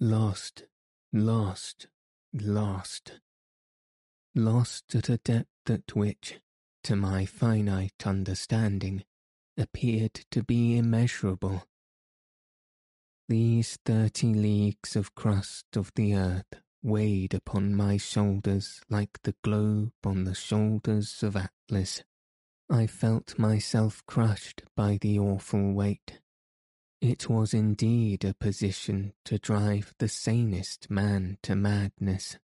Lost, 0.00 0.64
lost, 1.12 1.88
lost. 2.32 3.20
Lost 4.34 4.94
at 4.94 5.08
a 5.08 5.18
depth 5.18 5.68
at 5.68 5.96
which, 5.96 6.40
to 6.84 6.94
my 6.94 7.24
finite 7.24 8.06
understanding, 8.06 9.04
appeared 9.56 10.14
to 10.30 10.44
be 10.44 10.76
immeasurable. 10.76 11.64
These 13.28 13.78
thirty 13.84 14.32
leagues 14.32 14.96
of 14.96 15.14
crust 15.14 15.76
of 15.76 15.92
the 15.96 16.14
earth 16.14 16.62
weighed 16.82 17.34
upon 17.34 17.74
my 17.74 17.96
shoulders 17.96 18.80
like 18.88 19.18
the 19.24 19.34
globe 19.42 19.92
on 20.04 20.24
the 20.24 20.34
shoulders 20.34 21.22
of 21.22 21.36
Atlas. 21.36 22.04
I 22.70 22.86
felt 22.86 23.38
myself 23.38 24.02
crushed 24.06 24.62
by 24.76 24.98
the 25.00 25.18
awful 25.18 25.72
weight. 25.72 26.20
It 27.00 27.28
was 27.28 27.54
indeed 27.54 28.24
a 28.24 28.34
position 28.34 29.12
to 29.24 29.38
drive 29.38 29.94
the 29.98 30.08
sanest 30.08 30.90
man 30.90 31.38
to 31.42 31.54
madness. 31.54 32.38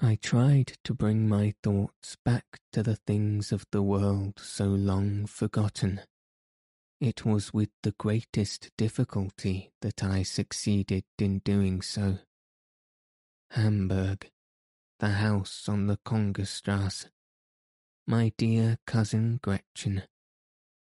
I 0.00 0.16
tried 0.16 0.78
to 0.84 0.94
bring 0.94 1.28
my 1.28 1.54
thoughts 1.62 2.16
back 2.24 2.60
to 2.72 2.82
the 2.82 2.96
things 2.96 3.52
of 3.52 3.66
the 3.70 3.82
world 3.82 4.40
so 4.40 4.66
long 4.66 5.26
forgotten. 5.26 6.00
It 7.00 7.24
was 7.24 7.52
with 7.54 7.70
the 7.82 7.94
greatest 7.98 8.70
difficulty 8.76 9.70
that 9.80 10.02
I 10.02 10.24
succeeded 10.24 11.04
in 11.18 11.38
doing 11.40 11.82
so. 11.82 12.18
Hamburg, 13.52 14.30
the 14.98 15.10
house 15.10 15.68
on 15.68 15.86
the 15.86 15.98
Königstrasse, 15.98 17.06
my 18.06 18.32
dear 18.36 18.78
cousin 18.86 19.38
Gretchen, 19.42 20.02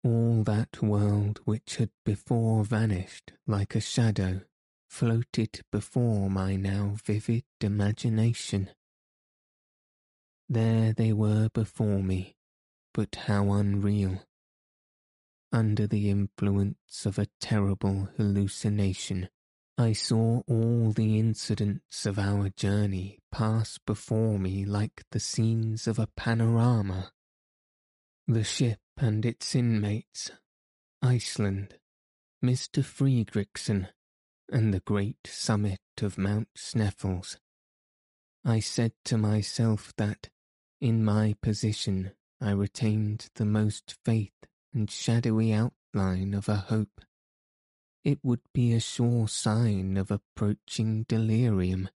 all 0.05 0.43
that 0.43 0.83
world 0.83 1.39
which 1.45 1.77
had 1.77 1.89
before 2.05 2.63
vanished 2.63 3.33
like 3.47 3.74
a 3.74 3.81
shadow 3.81 4.39
floated 4.88 5.62
before 5.71 6.29
my 6.29 6.55
now 6.55 6.95
vivid 7.03 7.43
imagination. 7.59 8.69
There 10.47 10.93
they 10.93 11.12
were 11.12 11.50
before 11.51 12.03
me, 12.03 12.35
but 12.93 13.15
how 13.25 13.51
unreal. 13.51 14.21
Under 15.51 15.88
the 15.88 16.12
influence 16.12 17.07
of 17.07 17.17
a 17.17 17.27
terrible 17.41 18.09
hallucination, 18.15 19.29
I 19.75 19.93
saw 19.93 20.43
all 20.47 20.91
the 20.91 21.17
incidents 21.17 22.05
of 22.05 22.19
our 22.19 22.50
journey 22.50 23.19
pass 23.31 23.79
before 23.88 24.38
me 24.38 24.65
like 24.65 25.03
the 25.12 25.19
scenes 25.19 25.88
of 25.88 25.97
a 25.97 26.09
panorama. 26.15 27.12
The 28.27 28.43
ship 28.43 28.79
and 28.97 29.25
its 29.25 29.55
inmates, 29.55 30.31
Iceland, 31.01 31.75
Mr. 32.43 32.83
Fredriksson, 32.83 33.89
and 34.51 34.73
the 34.73 34.79
great 34.79 35.25
summit 35.25 35.79
of 36.01 36.17
Mount 36.17 36.49
Sneffels. 36.57 37.37
I 38.43 38.59
said 38.59 38.93
to 39.05 39.17
myself 39.17 39.93
that, 39.97 40.29
in 40.79 41.03
my 41.03 41.35
position, 41.41 42.11
I 42.39 42.51
retained 42.51 43.29
the 43.35 43.45
most 43.45 43.95
faith 44.03 44.33
and 44.73 44.89
shadowy 44.89 45.53
outline 45.53 46.33
of 46.33 46.47
a 46.47 46.55
hope 46.55 47.01
it 48.05 48.19
would 48.21 48.41
be 48.53 48.71
a 48.71 48.79
sure 48.79 49.27
sign 49.27 49.97
of 49.97 50.11
approaching 50.11 51.05
delirium. 51.09 51.89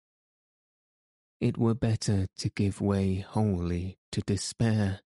It 1.39 1.55
were 1.55 1.75
better 1.75 2.25
to 2.39 2.49
give 2.49 2.81
way 2.81 3.19
wholly 3.19 3.99
to 4.11 4.21
despair. 4.21 5.01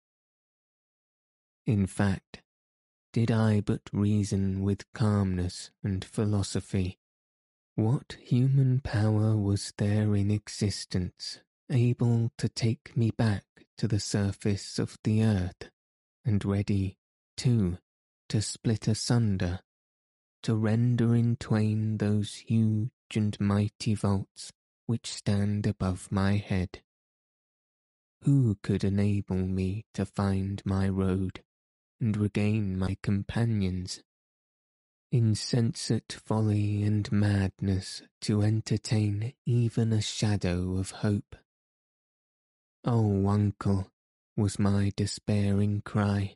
In 1.66 1.88
fact, 1.88 2.42
did 3.14 3.32
I 3.32 3.62
but 3.62 3.90
reason 3.94 4.64
with 4.64 4.92
calmness 4.94 5.72
and 5.84 6.04
philosophy, 6.04 7.00
what 7.76 8.18
human 8.22 8.82
power 8.82 9.38
was 9.38 9.74
there 9.78 10.16
in 10.16 10.30
existence 10.30 11.40
able 11.70 12.32
to 12.38 12.50
take 12.50 12.98
me 12.98 13.12
back 13.12 13.46
to 13.78 13.88
the 13.88 14.00
surface 14.00 14.78
of 14.78 14.98
the 15.04 15.24
earth, 15.24 15.70
and 16.26 16.44
ready, 16.44 16.98
too, 17.38 17.78
to 18.30 18.42
split 18.42 18.88
asunder 18.88 19.62
to 20.44 20.56
render 20.56 21.16
in 21.16 21.38
twain 21.38 21.98
those 21.98 22.36
huge 22.36 22.92
and 23.16 23.40
mighty 23.40 23.96
vaults 23.96 24.52
which 24.86 25.08
stand 25.08 25.66
above 25.66 26.12
my 26.12 26.36
head. 26.36 26.82
Who 28.24 28.58
could 28.62 28.84
enable 28.84 29.38
me 29.38 29.86
to 29.94 30.06
find 30.06 30.62
my 30.66 30.90
road 30.90 31.42
and 32.04 32.18
regain 32.18 32.78
my 32.78 32.98
companions? 33.02 34.04
Insensate 35.12 36.20
folly 36.26 36.84
and 36.84 37.12
madness 37.12 38.04
to 38.22 38.42
entertain 38.42 39.34
even 39.46 39.94
a 39.94 40.02
shadow 40.02 40.78
of 40.78 40.92
hope. 40.92 41.36
Oh, 42.84 43.28
uncle, 43.28 43.88
was 44.36 44.60
my 44.60 44.92
despairing 44.96 45.82
cry, 45.82 46.36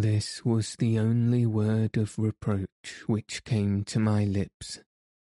this 0.00 0.44
was 0.44 0.76
the 0.76 0.96
only 0.96 1.44
word 1.44 1.96
of 1.96 2.20
reproach 2.20 3.02
which 3.08 3.42
came 3.42 3.82
to 3.86 3.98
my 3.98 4.24
lips, 4.24 4.78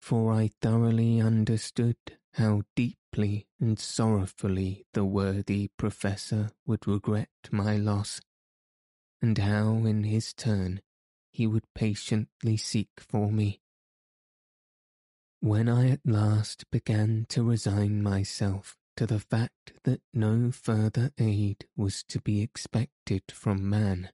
for 0.01 0.33
I 0.33 0.49
thoroughly 0.61 1.21
understood 1.21 1.95
how 2.33 2.63
deeply 2.75 3.47
and 3.61 3.79
sorrowfully 3.79 4.85
the 4.93 5.05
worthy 5.05 5.69
Professor 5.77 6.49
would 6.65 6.85
regret 6.85 7.29
my 7.49 7.77
loss, 7.77 8.19
and 9.21 9.37
how 9.37 9.85
in 9.85 10.03
his 10.03 10.33
turn 10.33 10.81
he 11.31 11.47
would 11.47 11.65
patiently 11.73 12.57
seek 12.57 12.89
for 12.97 13.31
me. 13.31 13.61
When 15.39 15.69
I 15.69 15.89
at 15.89 16.01
last 16.05 16.69
began 16.71 17.25
to 17.29 17.43
resign 17.43 18.01
myself 18.01 18.75
to 18.95 19.05
the 19.05 19.19
fact 19.19 19.73
that 19.83 20.01
no 20.13 20.51
further 20.51 21.11
aid 21.19 21.67
was 21.75 22.03
to 22.09 22.19
be 22.19 22.41
expected 22.41 23.21
from 23.31 23.69
man, 23.69 24.09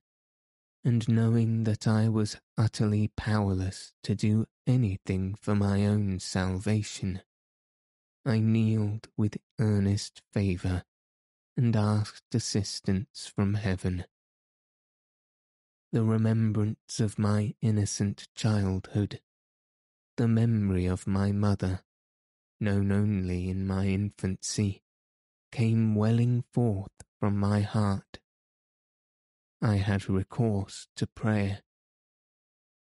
and 0.84 1.08
knowing 1.08 1.64
that 1.64 1.88
I 1.88 2.10
was 2.10 2.36
utterly 2.58 3.08
powerless 3.16 3.94
to 4.02 4.14
do 4.14 4.46
anything 4.66 5.34
for 5.40 5.54
my 5.54 5.86
own 5.86 6.20
salvation, 6.20 7.22
I 8.26 8.40
kneeled 8.40 9.08
with 9.16 9.38
earnest 9.58 10.20
favour 10.32 10.84
and 11.56 11.74
asked 11.74 12.34
assistance 12.34 13.30
from 13.34 13.54
heaven. 13.54 14.04
The 15.94 16.02
remembrance 16.02 16.98
of 16.98 17.20
my 17.20 17.54
innocent 17.62 18.26
childhood, 18.34 19.20
the 20.16 20.26
memory 20.26 20.86
of 20.86 21.06
my 21.06 21.30
mother, 21.30 21.84
known 22.58 22.90
only 22.90 23.48
in 23.48 23.64
my 23.64 23.86
infancy, 23.86 24.82
came 25.52 25.94
welling 25.94 26.42
forth 26.52 26.90
from 27.20 27.38
my 27.38 27.60
heart 27.60 28.18
I 29.62 29.76
had 29.76 30.08
recourse 30.08 30.88
to 30.96 31.06
prayer. 31.06 31.62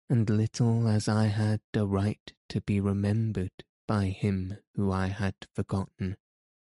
And 0.10 0.27
little 0.27 0.88
as 0.88 1.07
I 1.07 1.27
had 1.27 1.62
a 1.75 1.86
right 1.86 2.33
to 2.49 2.62
be 2.62 2.79
remembered 2.79 3.63
by 3.88 4.07
him 4.07 4.57
who 4.73 4.91
I 4.91 5.10
had 5.10 5.36
forgotten 5.53 6.17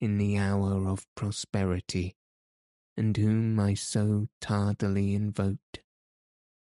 in 0.01 0.17
the 0.19 0.39
hour 0.39 0.87
of 0.87 1.13
prosperity, 1.17 2.15
and 2.97 3.17
whom 3.17 3.59
I 3.59 3.75
so 3.75 4.29
tardily 4.41 5.17
invoked, 5.17 5.81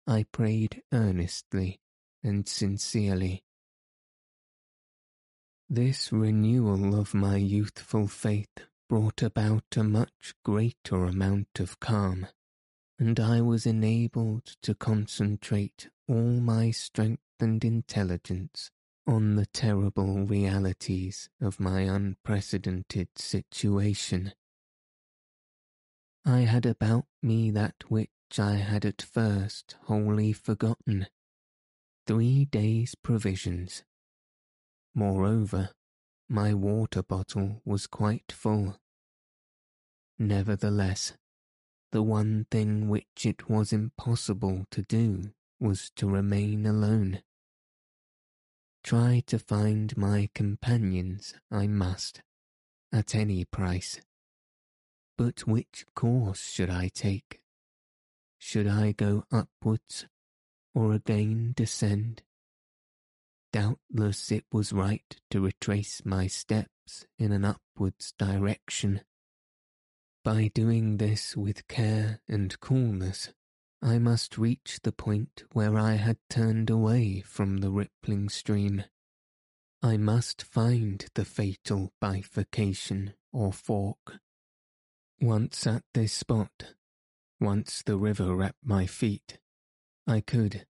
I 0.07 0.25
prayed 0.25 0.83
earnestly 0.93 1.81
and 2.23 2.49
sincerely. 2.49 3.43
This 5.69 6.13
renewal 6.13 6.99
of 6.99 7.13
my 7.13 7.37
youthful 7.37 8.07
faith 8.07 8.67
brought 8.89 9.23
about 9.23 9.65
a 9.77 9.83
much 9.83 10.35
greater 10.45 11.05
amount 11.05 11.59
of 11.59 11.81
calm 11.81 12.29
and 12.99 13.21
I 13.21 13.41
was 13.41 13.67
enabled 13.67 14.57
to 14.63 14.75
concentrate 14.75 15.89
all 16.09 16.41
my 16.41 16.71
strength 16.71 17.23
and 17.41 17.63
intelligence 17.65 18.71
on 19.07 19.37
the 19.37 19.47
terrible 19.47 20.25
realities 20.25 21.29
of 21.41 21.61
my 21.61 21.83
unprecedented 21.83 23.09
situation. 23.17 24.33
I 26.25 26.41
had 26.41 26.65
about 26.67 27.07
me 27.23 27.51
that 27.51 27.85
which 28.29 28.41
I 28.41 28.55
had 28.55 28.85
at 28.85 29.03
first 29.03 29.77
wholly 29.85 30.33
forgotten 30.33 31.07
three 32.09 32.45
days' 32.47 32.97
provisions. 32.97 33.85
Moreover, 34.95 35.71
my 36.29 36.53
water 36.53 37.05
bottle 37.05 37.63
was 37.65 37.87
quite 37.87 38.33
full. 38.33 38.79
Nevertheless, 40.19 41.13
the 41.93 42.03
one 42.03 42.47
thing 42.51 42.89
which 42.89 43.25
it 43.25 43.49
was 43.49 43.73
impossible 43.73 44.67
to 44.73 44.83
do 44.83 45.31
was 45.61 45.91
to 45.95 46.09
remain 46.09 46.67
alone. 46.67 47.23
Try 48.83 49.23
to 49.29 49.39
find 49.39 49.97
my 49.97 50.31
companions 50.35 51.35
I 51.51 51.69
must, 51.69 52.23
at 52.93 53.15
any 53.15 53.45
price. 53.45 54.01
But 55.17 55.47
which 55.47 55.87
course 55.95 56.51
should 56.51 56.71
I 56.71 56.89
take? 56.89 57.41
Should 58.49 58.69
I 58.69 58.93
go 58.93 59.25
upwards 59.33 60.07
or 60.73 60.93
again 60.93 61.53
descend? 61.57 62.23
Doubtless 63.53 64.31
it 64.31 64.45
was 64.53 64.73
right 64.73 65.21
to 65.31 65.41
retrace 65.41 66.05
my 66.05 66.29
steps 66.29 67.09
in 67.19 67.33
an 67.33 67.45
upwards 67.45 68.13
direction. 68.17 69.01
By 70.23 70.53
doing 70.55 70.99
this 70.99 71.37
with 71.37 71.67
care 71.67 72.21
and 72.29 72.59
coolness, 72.61 73.33
I 73.83 73.99
must 73.99 74.39
reach 74.39 74.79
the 74.85 74.93
point 74.93 75.43
where 75.51 75.77
I 75.77 75.95
had 75.95 76.19
turned 76.31 76.71
away 76.71 77.23
from 77.23 77.57
the 77.57 77.73
rippling 77.73 78.29
stream. 78.29 78.85
I 79.83 79.97
must 79.97 80.41
find 80.41 81.05
the 81.15 81.25
fatal 81.25 81.93
bifurcation 82.01 83.15
or 83.33 83.53
fork. 83.53 84.21
Once 85.21 85.67
at 85.67 85.83
this 85.95 86.13
spot, 86.13 86.76
once 87.41 87.83
the 87.85 87.97
river 87.97 88.43
at 88.43 88.55
my 88.65 88.87
feet, 88.87 89.39
I 90.07 90.21
could, 90.21 90.67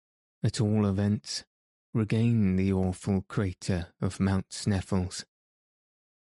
at 0.43 0.61
all 0.61 0.85
events, 0.85 1.43
regain 1.93 2.55
the 2.55 2.73
awful 2.73 3.23
crater 3.27 3.87
of 4.01 4.19
Mount 4.19 4.49
Sneffels. 4.49 5.25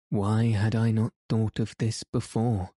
Why 0.10 0.48
had 0.48 0.76
I 0.76 0.92
not 0.92 1.14
thought 1.30 1.60
of 1.60 1.76
this 1.78 2.04
before? 2.04 2.72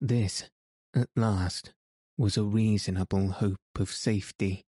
This, 0.00 0.50
at 0.94 1.08
last, 1.14 1.72
was 2.16 2.36
a 2.36 2.42
reasonable 2.42 3.28
hope 3.32 3.60
of 3.78 3.90
safety. 3.90 4.64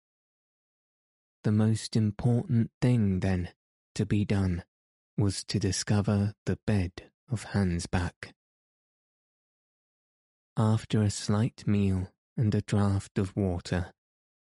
The 1.44 1.52
most 1.52 1.96
important 1.96 2.70
thing, 2.82 3.22
then, 3.22 3.50
to 3.96 4.06
be 4.06 4.26
done 4.26 4.64
was 5.18 5.44
to 5.46 5.60
discover 5.60 6.34
the 6.46 6.60
bed 6.68 7.10
of 7.32 7.48
Hansbach. 7.48 8.34
After 10.60 11.02
a 11.02 11.10
slight 11.10 11.66
meal 11.66 12.10
and 12.36 12.54
a 12.54 12.62
draught 12.62 13.18
of 13.18 13.34
water, 13.34 13.94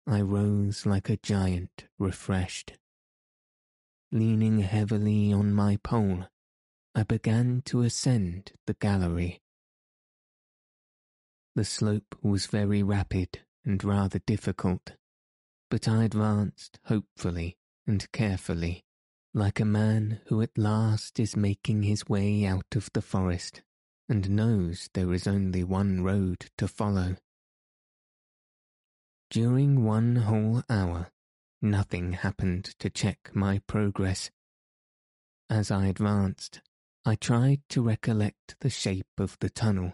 I 0.08 0.22
rose 0.22 0.86
like 0.86 1.10
a 1.10 1.17
giant 1.17 1.84
refreshed. 2.00 2.78
Leaning 4.13 4.60
heavily 4.60 5.34
on 5.34 5.54
my 5.54 5.76
pole, 5.84 6.30
I 6.96 7.04
began 7.04 7.62
to 7.65 7.82
ascend 7.82 8.54
the 8.67 8.76
gallery. 8.76 9.41
The 11.56 11.65
slope 11.65 12.15
was 12.22 12.46
very 12.46 12.82
rapid 12.82 13.41
and 13.65 13.84
rather 13.84 14.20
difficult, 14.20 14.93
but 15.70 15.89
I 15.89 16.06
advanced 16.06 16.80
hopefully 16.86 17.58
and 17.86 18.10
carefully, 18.13 18.86
like 19.34 19.60
a 19.60 19.65
man 19.65 20.22
who 20.28 20.41
at 20.41 20.58
last 20.58 21.20
is 21.20 21.36
making 21.36 21.84
his 21.84 22.08
way 22.08 22.46
out 22.46 22.78
of 22.78 22.89
the 22.93 23.02
forest 23.02 23.62
and 24.10 24.30
knows 24.30 24.89
there 24.93 25.13
is 25.13 25.28
only 25.28 25.63
one 25.63 26.04
road 26.04 26.50
to 26.58 26.67
follow. 26.67 27.17
During 29.30 29.84
one 29.84 30.15
whole 30.17 30.63
hour, 30.70 31.12
nothing 31.62 32.13
happened 32.13 32.65
to 32.80 32.89
check 32.89 33.32
my 33.34 33.60
progress. 33.67 34.32
As 35.50 35.70
I 35.72 35.88
advanced, 35.88 36.62
I 37.06 37.15
tried 37.15 37.62
to 37.70 37.82
recollect 37.82 38.56
the 38.60 38.70
shape 38.70 39.08
of 39.17 39.38
the 39.39 39.50
tunnel, 39.50 39.93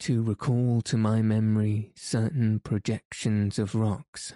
to 0.00 0.22
recall 0.22 0.82
to 0.82 0.96
my 0.96 1.22
memory 1.22 1.92
certain 1.96 2.60
projections 2.60 3.58
of 3.58 3.74
rocks, 3.74 4.34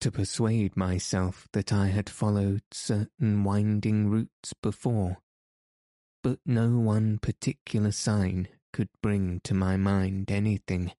to 0.00 0.10
persuade 0.10 0.76
myself 0.76 1.48
that 1.52 1.72
I 1.72 1.88
had 1.88 2.10
followed 2.10 2.62
certain 2.70 3.44
winding 3.44 4.08
routes 4.08 4.52
before. 4.62 5.18
But 6.24 6.40
no 6.44 6.78
one 6.78 7.18
particular 7.18 7.92
sign 7.92 8.48
could 8.72 8.88
bring 9.00 9.38
to 9.44 9.54
my 9.54 9.76
mind 9.76 10.32
anything 10.32 10.90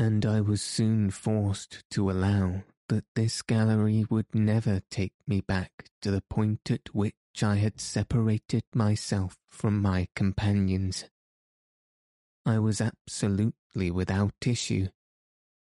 and 0.00 0.24
I 0.24 0.40
was 0.40 0.62
soon 0.62 1.10
forced 1.10 1.84
to 1.90 2.10
allow 2.10 2.62
that 2.88 3.04
this 3.14 3.42
gallery 3.42 4.06
would 4.08 4.34
never 4.34 4.80
take 4.90 5.12
me 5.26 5.42
back 5.42 5.90
to 6.00 6.10
the 6.10 6.22
point 6.22 6.70
at 6.70 6.94
which 6.94 7.42
I 7.42 7.56
had 7.56 7.78
separated 7.78 8.64
myself 8.74 9.36
from 9.50 9.82
my 9.82 10.08
companions. 10.16 11.04
I 12.46 12.60
was 12.60 12.80
absolutely 12.80 13.90
without 13.90 14.46
issue, 14.46 14.88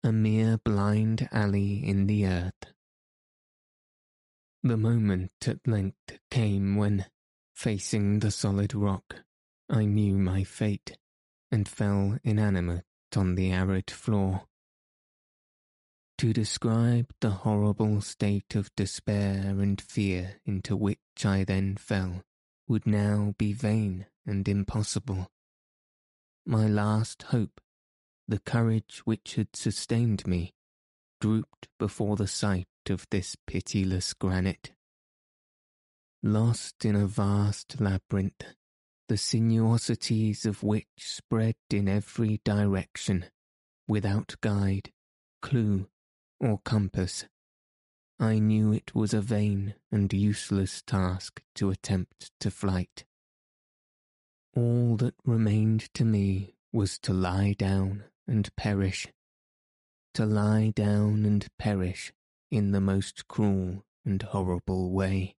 a 0.03 0.11
mere 0.11 0.59
blind 0.59 1.29
alley 1.31 1.87
in 1.87 2.09
the 2.09 2.27
earth. 2.27 2.73
The 4.65 4.77
moment 4.77 5.31
at 5.47 5.69
length 5.69 6.19
came 6.33 6.75
when, 6.75 7.07
facing 7.57 8.19
the 8.19 8.31
solid 8.31 8.75
rock, 8.75 9.25
I 9.71 9.87
knew 9.87 10.19
my 10.19 10.45
fate 10.45 10.99
and 11.51 11.67
fell 11.67 12.19
inanimate 12.23 12.85
on 13.17 13.35
the 13.35 13.51
arid 13.51 13.91
floor. 13.91 14.43
To 16.19 16.35
describe 16.35 17.11
the 17.21 17.31
horrible 17.31 18.03
state 18.03 18.55
of 18.55 18.75
despair 18.77 19.59
and 19.59 19.81
fear 19.81 20.35
into 20.45 20.77
which 20.77 20.99
I 21.25 21.45
then 21.45 21.77
fell 21.77 22.23
would 22.69 22.87
now 22.87 23.35
be 23.39 23.55
vain 23.55 24.07
and 24.27 24.47
impossible. 24.47 25.29
My 26.45 26.67
last 26.67 27.23
hope, 27.25 27.61
the 28.29 28.39
courage 28.39 29.01
which 29.07 29.37
had 29.37 29.57
sustained 29.57 30.27
me, 30.27 30.53
drooped 31.23 31.69
before 31.79 32.17
the 32.17 32.29
sight 32.29 32.69
of 32.91 33.07
this 33.11 33.35
pitiless 33.47 34.13
granite. 34.13 34.73
Lost 36.27 36.85
in 36.85 36.97
a 36.97 37.07
vast 37.07 37.81
labyrinth, 37.81 38.43
the 39.07 39.17
sinuosities 39.17 40.45
of 40.45 40.65
which 40.65 40.89
spread 40.97 41.55
in 41.71 41.87
every 41.87 42.41
direction, 42.43 43.27
without 43.87 44.35
guide, 44.41 44.91
clue, 45.41 45.87
or 46.41 46.59
compass. 46.65 47.27
I 48.19 48.41
knew 48.41 48.73
it 48.73 48.93
was 48.93 49.15
a 49.15 49.21
vain 49.21 49.77
and 49.93 50.13
useless 50.13 50.83
task 50.83 51.43
to 51.55 51.71
attempt 51.71 52.33
to 52.41 52.51
flight. 52.51 53.05
All 54.57 54.97
that 54.97 55.15
remained 55.25 55.95
to 55.95 56.05
me 56.05 56.57
was 56.73 56.99
to 57.05 57.13
lie 57.13 57.55
down 57.57 58.03
and 58.27 58.51
perish, 58.57 59.07
to 60.15 60.27
lie 60.27 60.73
down 60.75 61.25
and 61.25 61.47
perish 61.57 62.13
in 62.51 62.73
the 62.73 62.81
most 62.81 63.29
cruel 63.29 63.85
and 64.05 64.21
horrible 64.23 64.91
way. 64.91 65.37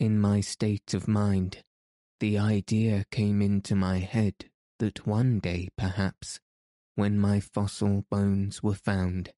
In 0.00 0.18
my 0.18 0.40
state 0.40 0.94
of 0.94 1.06
mind, 1.06 1.62
the 2.20 2.38
idea 2.38 3.04
came 3.10 3.42
into 3.42 3.76
my 3.76 3.98
head 3.98 4.46
that 4.78 5.06
one 5.06 5.40
day, 5.40 5.68
perhaps, 5.76 6.40
when 6.94 7.18
my 7.18 7.38
fossil 7.38 8.06
bones 8.10 8.62
were 8.62 8.74
found, 8.74 9.30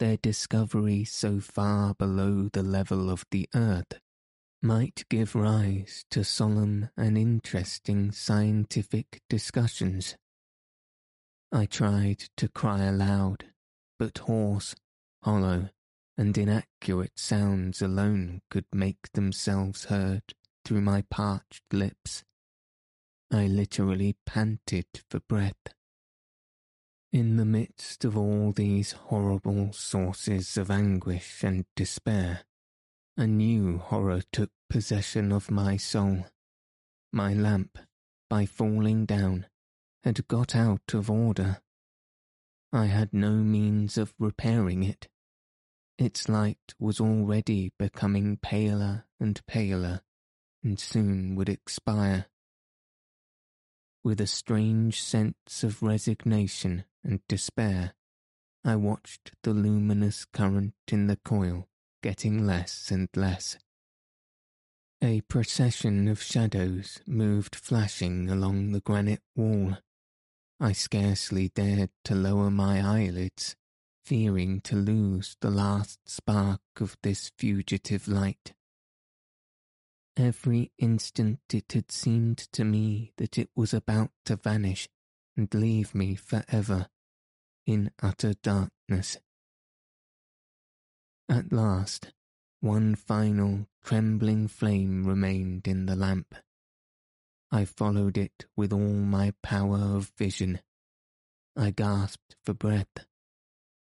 their 0.00 0.16
discovery 0.16 1.04
so 1.04 1.38
far 1.38 1.94
below 1.94 2.48
the 2.52 2.64
level 2.64 3.08
of 3.08 3.24
the 3.30 3.48
earth 3.54 4.00
might 4.60 5.04
give 5.08 5.36
rise 5.36 6.04
to 6.10 6.24
solemn 6.24 6.90
and 6.96 7.16
interesting 7.16 8.10
scientific 8.10 9.20
discussions. 9.30 10.16
I 11.52 11.66
tried 11.66 12.24
to 12.38 12.48
cry 12.48 12.82
aloud, 12.82 13.44
but 14.00 14.18
hoarse, 14.18 14.74
hollow, 15.22 15.68
and 16.16 16.36
inaccurate 16.38 17.18
sounds 17.18 17.82
alone 17.82 18.40
could 18.50 18.66
make 18.72 19.12
themselves 19.12 19.86
heard 19.86 20.22
through 20.64 20.80
my 20.80 21.02
parched 21.10 21.64
lips. 21.72 22.24
I 23.32 23.46
literally 23.46 24.16
panted 24.24 24.86
for 25.10 25.20
breath. 25.20 25.74
In 27.12 27.36
the 27.36 27.44
midst 27.44 28.04
of 28.04 28.16
all 28.16 28.52
these 28.52 28.92
horrible 28.92 29.72
sources 29.72 30.56
of 30.56 30.70
anguish 30.70 31.42
and 31.42 31.64
despair, 31.76 32.42
a 33.16 33.26
new 33.26 33.78
horror 33.78 34.22
took 34.32 34.50
possession 34.68 35.30
of 35.30 35.50
my 35.50 35.76
soul. 35.76 36.26
My 37.12 37.32
lamp, 37.32 37.78
by 38.28 38.46
falling 38.46 39.06
down, 39.06 39.46
had 40.02 40.26
got 40.26 40.56
out 40.56 40.92
of 40.92 41.10
order. 41.10 41.60
I 42.72 42.86
had 42.86 43.12
no 43.12 43.30
means 43.30 43.96
of 43.96 44.12
repairing 44.18 44.82
it. 44.82 45.08
Its 45.98 46.28
light 46.28 46.74
was 46.78 47.00
already 47.00 47.72
becoming 47.78 48.36
paler 48.36 49.06
and 49.20 49.44
paler 49.46 50.02
and 50.62 50.80
soon 50.80 51.36
would 51.36 51.48
expire. 51.48 52.26
With 54.02 54.20
a 54.20 54.26
strange 54.26 55.00
sense 55.00 55.62
of 55.62 55.82
resignation 55.82 56.84
and 57.02 57.20
despair, 57.28 57.94
I 58.64 58.76
watched 58.76 59.32
the 59.42 59.52
luminous 59.52 60.24
current 60.24 60.74
in 60.88 61.06
the 61.06 61.16
coil 61.16 61.68
getting 62.02 62.44
less 62.44 62.90
and 62.90 63.08
less. 63.14 63.56
A 65.02 65.20
procession 65.22 66.08
of 66.08 66.22
shadows 66.22 67.00
moved 67.06 67.54
flashing 67.54 68.28
along 68.30 68.72
the 68.72 68.80
granite 68.80 69.22
wall. 69.36 69.78
I 70.58 70.72
scarcely 70.72 71.48
dared 71.48 71.90
to 72.04 72.14
lower 72.14 72.50
my 72.50 72.80
eyelids, 72.80 73.56
fearing 74.04 74.60
to 74.60 74.76
lose 74.76 75.36
the 75.40 75.50
last 75.50 75.98
spark 76.06 76.60
of 76.80 76.96
this 77.02 77.30
fugitive 77.38 78.06
light. 78.06 78.52
Every 80.16 80.70
instant 80.78 81.40
it 81.52 81.72
had 81.72 81.90
seemed 81.90 82.38
to 82.52 82.64
me 82.64 83.12
that 83.16 83.38
it 83.38 83.50
was 83.56 83.74
about 83.74 84.10
to 84.26 84.36
vanish 84.36 84.88
and 85.36 85.52
leave 85.52 85.94
me 85.94 86.14
for 86.14 86.44
ever 86.48 86.88
in 87.66 87.90
utter 88.02 88.34
darkness. 88.34 89.16
At 91.28 91.52
last, 91.52 92.12
one 92.60 92.94
final 92.94 93.66
trembling 93.82 94.48
flame 94.48 95.06
remained 95.06 95.66
in 95.66 95.86
the 95.86 95.96
lamp. 95.96 96.34
I 97.50 97.64
followed 97.64 98.18
it 98.18 98.46
with 98.56 98.72
all 98.72 98.78
my 98.78 99.32
power 99.42 99.78
of 99.78 100.12
vision. 100.16 100.60
I 101.56 101.70
gasped 101.70 102.36
for 102.44 102.52
breath. 102.52 103.06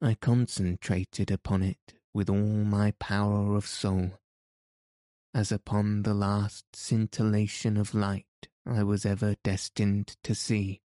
I 0.01 0.15
concentrated 0.15 1.31
upon 1.31 1.63
it 1.63 1.95
with 2.13 2.29
all 2.29 2.63
my 2.63 2.91
power 2.99 3.55
of 3.55 3.65
soul. 3.65 4.19
As 5.33 5.51
upon 5.51 6.03
the 6.03 6.13
last 6.13 6.65
scintillation 6.73 7.77
of 7.77 7.93
light 7.93 8.25
I 8.65 8.83
was 8.83 9.05
ever 9.05 9.35
destined 9.43 10.15
to 10.23 10.33
see. 10.33 10.81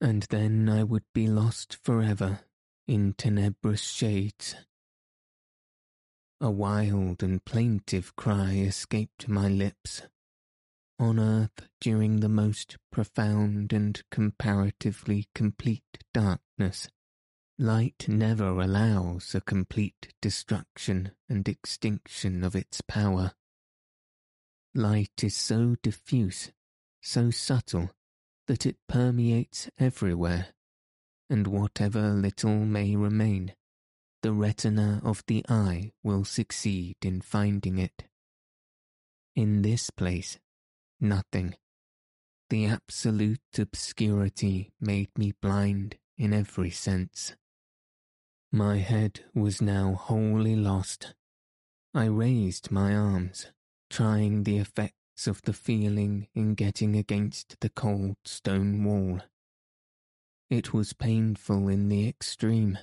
And 0.00 0.22
then 0.30 0.68
I 0.68 0.84
would 0.84 1.04
be 1.12 1.26
lost 1.26 1.78
forever 1.82 2.40
in 2.86 3.12
tenebrous 3.14 3.82
shades. 3.82 4.54
A 6.40 6.50
wild 6.50 7.22
and 7.22 7.44
plaintive 7.44 8.14
cry 8.14 8.52
escaped 8.54 9.28
my 9.28 9.48
lips. 9.48 10.02
On 11.00 11.18
earth, 11.18 11.68
during 11.80 12.20
the 12.20 12.28
most 12.28 12.76
profound 12.92 13.72
and 13.72 14.00
comparatively 14.10 15.26
complete 15.34 16.04
darkness, 16.14 16.88
light 17.60 18.06
never 18.06 18.60
allows 18.60 19.34
a 19.34 19.40
complete 19.40 20.14
destruction 20.22 21.10
and 21.28 21.48
extinction 21.48 22.44
of 22.44 22.54
its 22.54 22.80
power. 22.82 23.32
Light 24.74 25.24
is 25.24 25.34
so 25.34 25.74
diffuse, 25.82 26.52
so 27.02 27.30
subtle, 27.30 27.90
that 28.46 28.64
it 28.64 28.76
permeates 28.88 29.68
everywhere, 29.76 30.48
and 31.28 31.48
whatever 31.48 32.10
little 32.10 32.64
may 32.64 32.94
remain, 32.94 33.54
the 34.22 34.32
retina 34.32 35.00
of 35.02 35.24
the 35.26 35.44
eye 35.48 35.90
will 36.04 36.24
succeed 36.24 36.96
in 37.02 37.20
finding 37.20 37.78
it. 37.78 38.04
In 39.34 39.62
this 39.62 39.90
place, 39.90 40.38
nothing. 41.00 41.56
The 42.50 42.66
absolute 42.66 43.40
obscurity 43.58 44.72
made 44.80 45.10
me 45.18 45.34
blind 45.42 45.96
in 46.16 46.32
every 46.32 46.70
sense. 46.70 47.34
My 48.50 48.78
head 48.78 49.26
was 49.34 49.60
now 49.60 49.92
wholly 49.92 50.56
lost. 50.56 51.14
I 51.92 52.06
raised 52.06 52.70
my 52.70 52.94
arms, 52.94 53.48
trying 53.90 54.44
the 54.44 54.56
effects 54.56 55.26
of 55.26 55.42
the 55.42 55.52
feeling 55.52 56.28
in 56.34 56.54
getting 56.54 56.96
against 56.96 57.60
the 57.60 57.68
cold 57.68 58.16
stone 58.24 58.84
wall. 58.84 59.20
It 60.48 60.72
was 60.72 60.94
painful 60.94 61.68
in 61.68 61.90
the 61.90 62.08
extreme. 62.08 62.78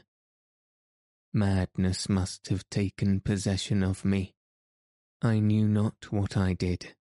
Madness 1.34 2.08
must 2.08 2.50
have 2.50 2.70
taken 2.70 3.20
possession 3.20 3.82
of 3.82 4.06
me. 4.06 4.36
I 5.24 5.40
knew 5.40 5.68
not 5.68 6.12
what 6.12 6.38
I 6.38 6.54
did. 6.54 6.96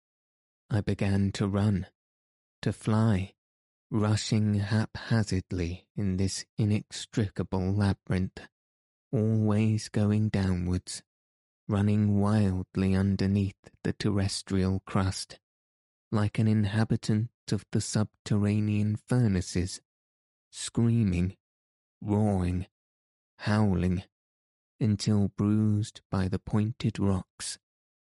I 0.70 0.83
began 0.83 1.33
to 1.33 1.48
run, 1.48 1.88
to 2.62 2.72
fly, 2.72 3.35
rushing 3.90 4.55
haphazardly 4.55 5.88
in 5.96 6.16
this 6.16 6.44
inextricable 6.57 7.72
labyrinth 7.75 8.38
always 9.12 9.88
going 9.88 10.29
downwards, 10.29 11.03
running 11.68 12.18
wildly 12.18 12.94
underneath 12.94 13.70
the 13.85 13.92
terrestrial 13.92 14.81
crust, 14.87 15.38
like 16.11 16.38
an 16.38 16.48
inhabitant 16.48 17.29
of 17.51 17.64
the 17.72 17.81
subterranean 17.81 18.96
furnaces, 18.96 19.81
screaming, 20.51 21.37
roaring, 22.01 22.66
howling, 23.38 24.03
until 24.81 25.29
bruised 25.37 26.01
by 26.11 26.29
the 26.29 26.38
pointed 26.38 26.98
rocks, 26.98 27.59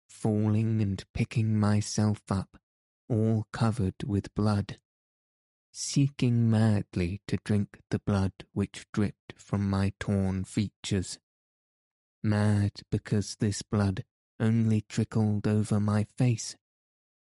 falling 0.09 0.81
and 0.81 1.05
picking 1.15 1.59
myself 1.59 2.21
up, 2.31 2.59
all 3.09 3.47
covered 3.53 3.95
with 4.05 4.35
blood, 4.35 4.79
seeking 5.71 6.51
madly 6.51 7.21
to 7.27 7.39
drink 7.45 7.79
the 7.91 7.99
blood 7.99 8.33
which 8.53 8.87
dripped 8.93 9.35
from 9.37 9.69
my 9.69 9.93
torn 10.01 10.45
features. 10.45 11.19
Mad 12.23 12.73
because 12.91 13.37
this 13.37 13.63
blood 13.63 14.05
only 14.41 14.83
trickled 14.83 15.47
over 15.47 15.81
my 15.81 16.07
face, 16.17 16.57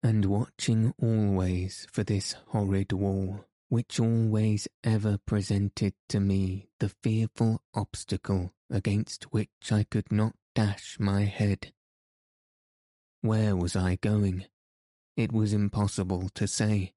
and 0.03 0.25
watching 0.25 0.95
always 1.01 1.87
for 1.91 2.05
this 2.05 2.35
horrid 2.49 2.93
wall 2.93 3.45
which 3.69 4.01
always 4.01 4.67
ever 4.83 5.19
presented 5.27 5.93
to 6.09 6.21
me 6.21 6.69
the 6.81 6.89
fearful 6.89 7.63
obstacle 7.75 8.53
against 8.71 9.25
which 9.25 9.71
I 9.71 9.85
could 9.85 10.11
not 10.11 10.35
dash 10.55 10.97
my 10.99 11.25
head. 11.25 11.73
Where 13.21 13.55
was 13.57 13.77
I 13.77 13.97
going? 13.97 14.47
It 15.17 15.33
was 15.33 15.53
impossible 15.53 16.31
to 16.35 16.47
say. 16.47 16.95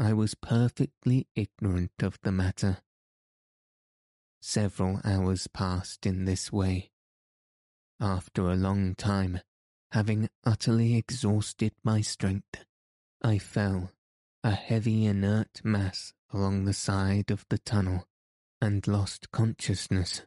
I 0.00 0.14
was 0.14 0.34
perfectly 0.34 1.28
ignorant 1.36 2.02
of 2.02 2.18
the 2.22 2.32
matter. 2.32 2.78
Several 4.40 4.98
hours 5.04 5.46
passed 5.46 6.06
in 6.06 6.24
this 6.24 6.50
way. 6.50 6.90
After 8.00 8.48
a 8.48 8.56
long 8.56 8.94
time, 8.94 9.40
having 9.92 10.30
utterly 10.42 10.96
exhausted 10.96 11.74
my 11.84 12.00
strength, 12.00 12.64
I 13.20 13.36
fell, 13.36 13.92
a 14.42 14.52
heavy 14.52 15.04
inert 15.04 15.60
mass 15.62 16.14
along 16.32 16.64
the 16.64 16.72
side 16.72 17.30
of 17.30 17.44
the 17.50 17.58
tunnel, 17.58 18.08
and 18.58 18.88
lost 18.88 19.30
consciousness. 19.32 20.22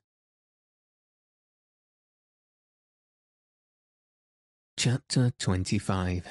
Chapter 4.78 5.32
25 5.40 6.28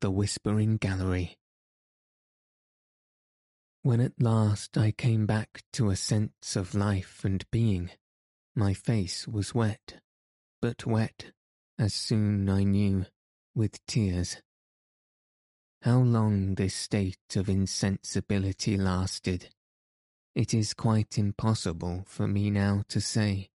The 0.00 0.10
Whispering 0.10 0.78
Gallery 0.78 1.36
when 3.84 4.00
at 4.00 4.18
last 4.18 4.78
I 4.78 4.92
came 4.92 5.26
back 5.26 5.62
to 5.74 5.90
a 5.90 5.96
sense 5.96 6.56
of 6.56 6.74
life 6.74 7.20
and 7.22 7.44
being, 7.50 7.90
my 8.56 8.72
face 8.72 9.28
was 9.28 9.54
wet, 9.54 10.00
but 10.62 10.86
wet, 10.86 11.32
as 11.78 11.92
soon 11.92 12.48
I 12.48 12.64
knew, 12.64 13.04
with 13.54 13.84
tears. 13.86 14.38
How 15.82 15.98
long 15.98 16.54
this 16.54 16.74
state 16.74 17.36
of 17.36 17.50
insensibility 17.50 18.78
lasted, 18.78 19.50
it 20.34 20.54
is 20.54 20.72
quite 20.72 21.18
impossible 21.18 22.04
for 22.06 22.26
me 22.26 22.48
now 22.48 22.84
to 22.88 23.02
say. 23.02 23.50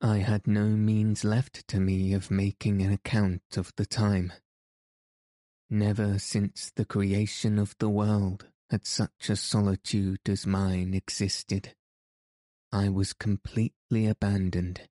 I 0.00 0.18
had 0.18 0.46
no 0.46 0.64
means 0.64 1.24
left 1.24 1.68
to 1.68 1.78
me 1.78 2.14
of 2.14 2.30
making 2.30 2.80
an 2.80 2.90
account 2.90 3.42
of 3.58 3.70
the 3.76 3.84
time. 3.84 4.32
Never 5.68 6.18
since 6.18 6.72
the 6.74 6.86
creation 6.86 7.58
of 7.58 7.76
the 7.78 7.90
world 7.90 8.46
had 8.70 8.84
such 8.86 9.30
a 9.30 9.36
solitude 9.36 10.20
as 10.28 10.46
mine 10.46 10.94
existed. 10.94 11.74
I 12.72 12.88
was 12.88 13.12
completely 13.12 14.06
abandoned. 14.06 14.88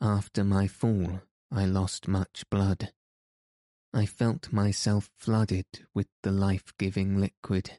After 0.00 0.44
my 0.44 0.66
fall, 0.66 1.20
I 1.50 1.66
lost 1.66 2.08
much 2.08 2.44
blood. 2.50 2.92
I 3.92 4.06
felt 4.06 4.52
myself 4.52 5.10
flooded 5.18 5.66
with 5.94 6.08
the 6.22 6.32
life-giving 6.32 7.18
liquid. 7.18 7.78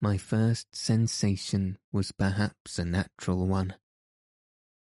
My 0.00 0.16
first 0.16 0.74
sensation 0.74 1.78
was 1.92 2.10
perhaps 2.12 2.78
a 2.78 2.84
natural 2.84 3.46
one. 3.46 3.74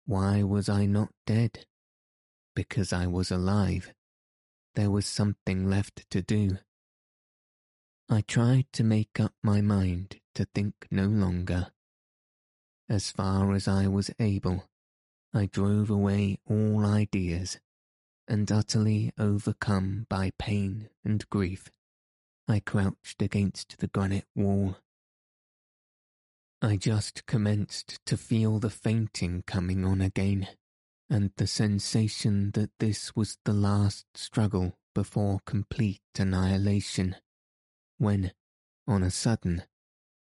Why 0.04 0.42
was 0.42 0.68
I 0.68 0.86
not 0.86 1.08
dead? 1.26 1.66
Because 2.54 2.92
I 2.92 3.06
was 3.06 3.30
alive. 3.30 3.92
There 4.74 4.90
was 4.90 5.06
something 5.06 5.68
left 5.68 6.08
to 6.10 6.22
do. 6.22 6.58
I 8.08 8.20
tried 8.20 8.66
to 8.74 8.84
make 8.84 9.18
up 9.18 9.34
my 9.42 9.60
mind 9.60 10.20
to 10.36 10.44
think 10.54 10.86
no 10.92 11.06
longer. 11.06 11.72
As 12.88 13.10
far 13.10 13.52
as 13.52 13.66
I 13.66 13.88
was 13.88 14.12
able, 14.20 14.68
I 15.34 15.46
drove 15.46 15.90
away 15.90 16.38
all 16.48 16.86
ideas, 16.86 17.58
and 18.28 18.50
utterly 18.50 19.12
overcome 19.18 20.06
by 20.08 20.30
pain 20.38 20.88
and 21.04 21.28
grief, 21.30 21.68
I 22.46 22.60
crouched 22.60 23.22
against 23.22 23.78
the 23.78 23.88
granite 23.88 24.28
wall. 24.36 24.76
I 26.62 26.76
just 26.76 27.26
commenced 27.26 27.98
to 28.06 28.16
feel 28.16 28.60
the 28.60 28.70
fainting 28.70 29.42
coming 29.48 29.84
on 29.84 30.00
again, 30.00 30.46
and 31.10 31.32
the 31.36 31.48
sensation 31.48 32.52
that 32.52 32.70
this 32.78 33.16
was 33.16 33.38
the 33.44 33.52
last 33.52 34.06
struggle 34.14 34.78
before 34.94 35.40
complete 35.44 36.02
annihilation 36.16 37.16
when, 37.98 38.32
on 38.86 39.02
a 39.02 39.10
sudden, 39.10 39.62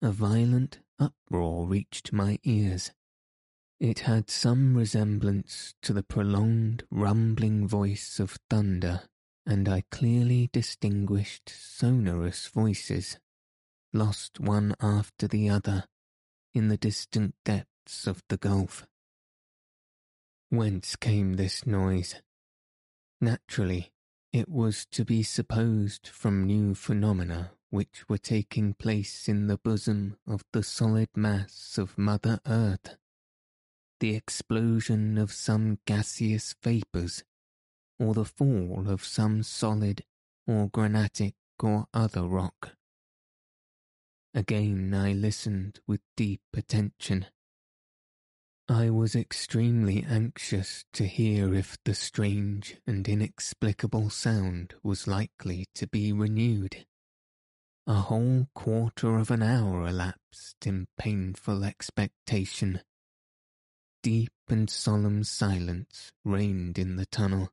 a 0.02 0.10
violent 0.10 0.80
uproar 0.98 1.66
reached 1.66 2.12
my 2.12 2.38
ears. 2.44 2.92
It 3.78 4.00
had 4.00 4.30
some 4.30 4.76
resemblance 4.76 5.74
to 5.82 5.92
the 5.92 6.02
prolonged 6.02 6.84
rumbling 6.90 7.68
voice 7.68 8.18
of 8.18 8.38
thunder 8.48 9.02
and 9.46 9.68
I 9.68 9.84
clearly 9.92 10.50
distinguished 10.52 11.48
sonorous 11.48 12.48
voices, 12.48 13.18
lost 13.92 14.40
one 14.40 14.74
after 14.80 15.28
the 15.28 15.48
other 15.48 15.84
in 16.52 16.68
the 16.68 16.76
distant 16.76 17.36
depths 17.44 18.08
of 18.08 18.22
the 18.28 18.36
gulf. 18.36 18.86
Whence 20.50 20.96
came 20.96 21.34
this 21.34 21.64
noise? 21.64 22.16
Naturally, 23.20 23.92
it 24.36 24.48
was 24.50 24.84
to 24.84 25.02
be 25.02 25.22
supposed 25.22 26.06
from 26.06 26.44
new 26.44 26.74
phenomena 26.74 27.52
which 27.70 28.06
were 28.06 28.18
taking 28.18 28.74
place 28.74 29.28
in 29.28 29.46
the 29.46 29.56
bosom 29.56 30.16
of 30.26 30.44
the 30.52 30.62
solid 30.62 31.08
mass 31.16 31.78
of 31.78 31.96
Mother 31.96 32.38
Earth. 32.46 32.96
The 34.00 34.14
explosion 34.14 35.16
of 35.16 35.32
some 35.32 35.78
gaseous 35.86 36.54
vapours, 36.62 37.24
or 37.98 38.12
the 38.12 38.26
fall 38.26 38.84
of 38.88 39.04
some 39.04 39.42
solid 39.42 40.04
or 40.46 40.68
granitic 40.68 41.34
or 41.62 41.86
other 41.94 42.24
rock. 42.24 42.76
Again 44.34 44.92
I 44.92 45.12
listened 45.12 45.80
with 45.86 46.02
deep 46.14 46.42
attention. 46.54 47.26
I 48.68 48.90
was 48.90 49.14
extremely 49.14 50.02
anxious 50.02 50.84
to 50.94 51.06
hear 51.06 51.54
if 51.54 51.78
the 51.84 51.94
strange 51.94 52.76
and 52.84 53.06
inexplicable 53.06 54.10
sound 54.10 54.74
was 54.82 55.06
likely 55.06 55.66
to 55.76 55.86
be 55.86 56.12
renewed. 56.12 56.84
A 57.86 57.94
whole 57.94 58.48
quarter 58.56 59.18
of 59.18 59.30
an 59.30 59.44
hour 59.44 59.86
elapsed 59.86 60.66
in 60.66 60.88
painful 60.98 61.62
expectation. 61.62 62.80
Deep 64.02 64.32
and 64.48 64.68
solemn 64.68 65.22
silence 65.22 66.10
reigned 66.24 66.76
in 66.76 66.96
the 66.96 67.06
tunnel, 67.06 67.52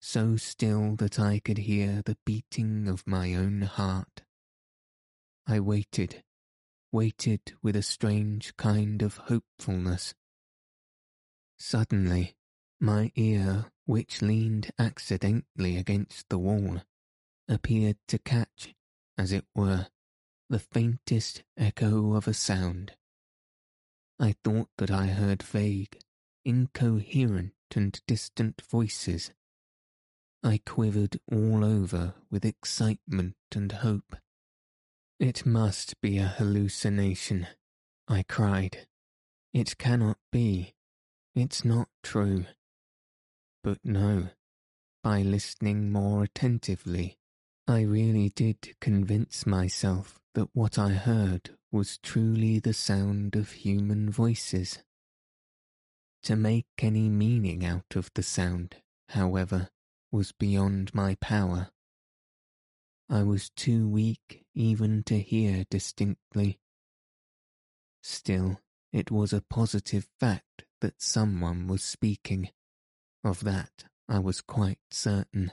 so 0.00 0.34
still 0.34 0.96
that 0.96 1.20
I 1.20 1.38
could 1.38 1.58
hear 1.58 2.02
the 2.04 2.18
beating 2.26 2.88
of 2.88 3.06
my 3.06 3.34
own 3.34 3.62
heart. 3.62 4.22
I 5.46 5.60
waited, 5.60 6.23
waited 6.94 7.40
with 7.60 7.74
a 7.74 7.82
strange 7.82 8.56
kind 8.56 9.02
of 9.02 9.16
hopefulness. 9.16 10.14
Suddenly, 11.58 12.36
my 12.80 13.10
ear, 13.16 13.66
which 13.84 14.22
leaned 14.22 14.70
accidentally 14.78 15.76
against 15.76 16.28
the 16.28 16.38
wall, 16.38 16.82
appeared 17.48 17.96
to 18.06 18.18
catch 18.18 18.76
as 19.18 19.32
it 19.32 19.44
were, 19.56 19.88
the 20.48 20.60
faintest 20.60 21.42
echo 21.56 22.14
of 22.14 22.28
a 22.28 22.32
sound. 22.32 22.92
I 24.20 24.36
thought 24.44 24.68
that 24.78 24.92
I 24.92 25.08
heard 25.08 25.42
vague, 25.42 25.98
incoherent 26.44 27.54
and 27.74 28.00
distant 28.06 28.62
voices. 28.70 29.32
I 30.44 30.60
quivered 30.64 31.18
all 31.26 31.64
over 31.64 32.14
with 32.30 32.44
excitement 32.44 33.34
and 33.52 33.72
hope. 33.72 34.14
It 35.20 35.46
must 35.46 36.00
be 36.00 36.18
a 36.18 36.26
hallucination, 36.26 37.46
I 38.08 38.24
cried. 38.24 38.86
It 39.52 39.78
cannot 39.78 40.18
be. 40.32 40.74
It's 41.34 41.64
not 41.64 41.88
true. 42.02 42.46
But 43.62 43.78
no, 43.84 44.30
by 45.02 45.22
listening 45.22 45.90
more 45.92 46.24
attentively, 46.24 47.16
I 47.66 47.82
really 47.82 48.28
did 48.28 48.76
convince 48.80 49.46
myself 49.46 50.18
that 50.34 50.48
what 50.52 50.78
I 50.78 50.90
heard 50.90 51.56
was 51.70 51.98
truly 51.98 52.58
the 52.58 52.74
sound 52.74 53.36
of 53.36 53.52
human 53.52 54.10
voices. 54.10 54.80
To 56.24 56.36
make 56.36 56.66
any 56.78 57.08
meaning 57.08 57.64
out 57.64 57.96
of 57.96 58.10
the 58.14 58.22
sound, 58.22 58.76
however, 59.10 59.70
was 60.10 60.32
beyond 60.32 60.94
my 60.94 61.16
power. 61.20 61.70
I 63.08 63.22
was 63.22 63.50
too 63.50 63.88
weak 63.88 64.44
even 64.54 65.02
to 65.04 65.20
hear 65.20 65.64
distinctly. 65.70 66.58
Still, 68.02 68.60
it 68.92 69.10
was 69.10 69.32
a 69.32 69.42
positive 69.42 70.08
fact 70.18 70.64
that 70.80 71.02
someone 71.02 71.66
was 71.66 71.82
speaking. 71.82 72.50
Of 73.22 73.44
that 73.44 73.84
I 74.08 74.18
was 74.18 74.40
quite 74.40 74.78
certain. 74.90 75.52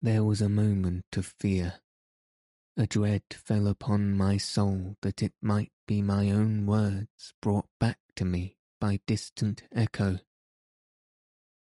There 0.00 0.24
was 0.24 0.40
a 0.40 0.48
moment 0.48 1.04
of 1.16 1.34
fear. 1.38 1.80
A 2.76 2.86
dread 2.86 3.22
fell 3.30 3.66
upon 3.66 4.16
my 4.16 4.36
soul 4.36 4.96
that 5.02 5.22
it 5.22 5.32
might 5.40 5.72
be 5.86 6.02
my 6.02 6.30
own 6.30 6.66
words 6.66 7.32
brought 7.40 7.68
back 7.78 7.98
to 8.16 8.24
me 8.24 8.56
by 8.80 9.00
distant 9.06 9.62
echo. 9.72 10.18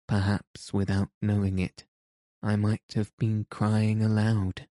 Perhaps 0.09 0.73
without 0.73 1.11
knowing 1.23 1.59
it, 1.59 1.85
I 2.43 2.57
might 2.57 2.93
have 2.95 3.17
been 3.17 3.47
crying 3.51 4.03
aloud. 4.03 4.69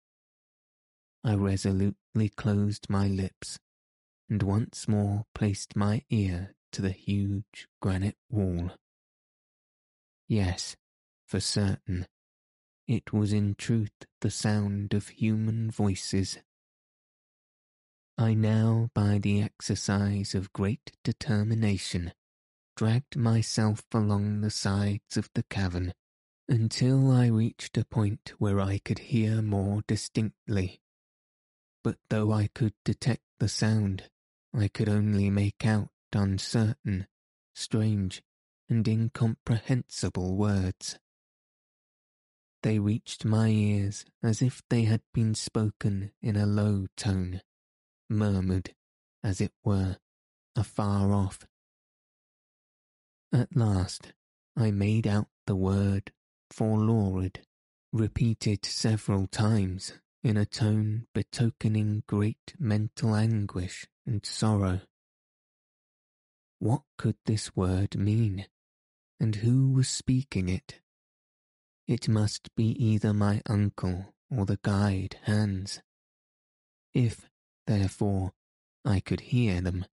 I 1.24 1.34
resolutely 1.34 2.28
closed 2.28 2.88
my 2.88 3.08
lips 3.08 3.58
and 4.28 4.42
once 4.42 4.88
more 4.88 5.24
placed 5.34 5.76
my 5.76 6.04
ear 6.10 6.54
to 6.72 6.82
the 6.82 6.90
huge 6.90 7.68
granite 7.80 8.18
wall. 8.30 8.72
Yes, 10.28 10.76
for 11.26 11.40
certain, 11.40 12.06
it 12.86 13.12
was 13.12 13.32
in 13.32 13.54
truth 13.54 13.92
the 14.20 14.30
sound 14.30 14.94
of 14.94 15.08
human 15.08 15.70
voices. 15.70 16.38
I 18.18 18.34
now, 18.34 18.90
by 18.94 19.18
the 19.18 19.42
exercise 19.42 20.34
of 20.34 20.52
great 20.52 20.92
determination, 21.04 22.12
dragged 22.76 23.16
myself 23.16 23.84
along 23.92 24.40
the 24.40 24.50
sides 24.50 25.16
of 25.16 25.30
the 25.34 25.42
cavern 25.44 25.92
until 26.48 27.10
I 27.10 27.26
reached 27.26 27.76
a 27.76 27.84
point 27.84 28.32
where 28.38 28.60
I 28.60 28.78
could 28.78 28.98
hear 28.98 29.42
more 29.42 29.82
distinctly. 29.86 30.80
But 31.82 31.98
though 32.08 32.32
I 32.32 32.48
could 32.48 32.74
detect 32.84 33.22
the 33.38 33.48
sound, 33.48 34.04
I 34.54 34.68
could 34.68 34.88
only 34.88 35.30
make 35.30 35.66
out 35.66 35.90
uncertain, 36.12 37.06
strange, 37.54 38.22
and 38.68 38.86
incomprehensible 38.86 40.36
words. 40.36 40.98
They 42.62 42.78
reached 42.78 43.24
my 43.24 43.48
ears 43.48 44.04
as 44.22 44.42
if 44.42 44.62
they 44.70 44.84
had 44.84 45.02
been 45.12 45.34
spoken 45.34 46.12
in 46.22 46.36
a 46.36 46.46
low 46.46 46.86
tone, 46.96 47.42
murmured, 48.08 48.74
as 49.22 49.40
it 49.40 49.52
were, 49.64 49.98
afar 50.56 51.12
off. 51.12 51.46
At 53.32 53.54
last 53.54 54.12
I 54.56 54.70
made 54.70 55.06
out 55.06 55.28
the 55.46 55.56
word 55.56 56.12
forlorad, 56.50 57.38
repeated 57.92 58.64
several 58.64 59.26
times 59.26 59.92
in 60.22 60.36
a 60.36 60.46
tone 60.46 61.06
betokening 61.14 62.02
great 62.06 62.54
mental 62.58 63.14
anguish 63.14 63.86
and 64.06 64.24
sorrow. 64.24 64.80
What 66.58 66.82
could 66.98 67.16
this 67.26 67.54
word 67.54 67.96
mean, 67.96 68.46
and 69.20 69.36
who 69.36 69.72
was 69.72 69.88
speaking 69.88 70.48
it? 70.48 70.80
It 71.86 72.08
must 72.08 72.54
be 72.56 72.70
either 72.84 73.12
my 73.12 73.42
uncle 73.48 74.14
or 74.30 74.46
the 74.46 74.58
guide 74.62 75.18
Hans. 75.24 75.80
If, 76.92 77.28
therefore, 77.66 78.32
I 78.84 79.00
could 79.00 79.20
hear 79.20 79.60
them, 79.60 79.86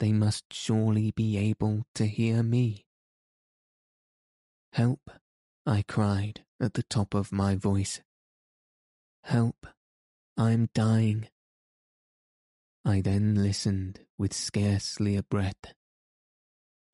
they 0.00 0.12
must 0.12 0.52
surely 0.52 1.12
be 1.12 1.38
able 1.38 1.84
to 1.94 2.06
hear 2.06 2.42
me. 2.42 2.84
Help, 4.72 5.10
I 5.66 5.82
cried 5.82 6.44
at 6.60 6.74
the 6.74 6.82
top 6.82 7.14
of 7.14 7.32
my 7.32 7.54
voice. 7.54 8.00
Help, 9.22 9.66
I 10.36 10.52
am 10.52 10.68
dying. 10.74 11.28
I 12.84 13.00
then 13.00 13.36
listened 13.36 14.00
with 14.18 14.32
scarcely 14.32 15.16
a 15.16 15.22
breath. 15.22 15.74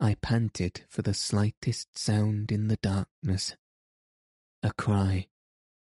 I 0.00 0.14
panted 0.14 0.84
for 0.88 1.02
the 1.02 1.14
slightest 1.14 1.98
sound 1.98 2.52
in 2.52 2.68
the 2.68 2.76
darkness 2.76 3.56
a 4.62 4.72
cry, 4.72 5.28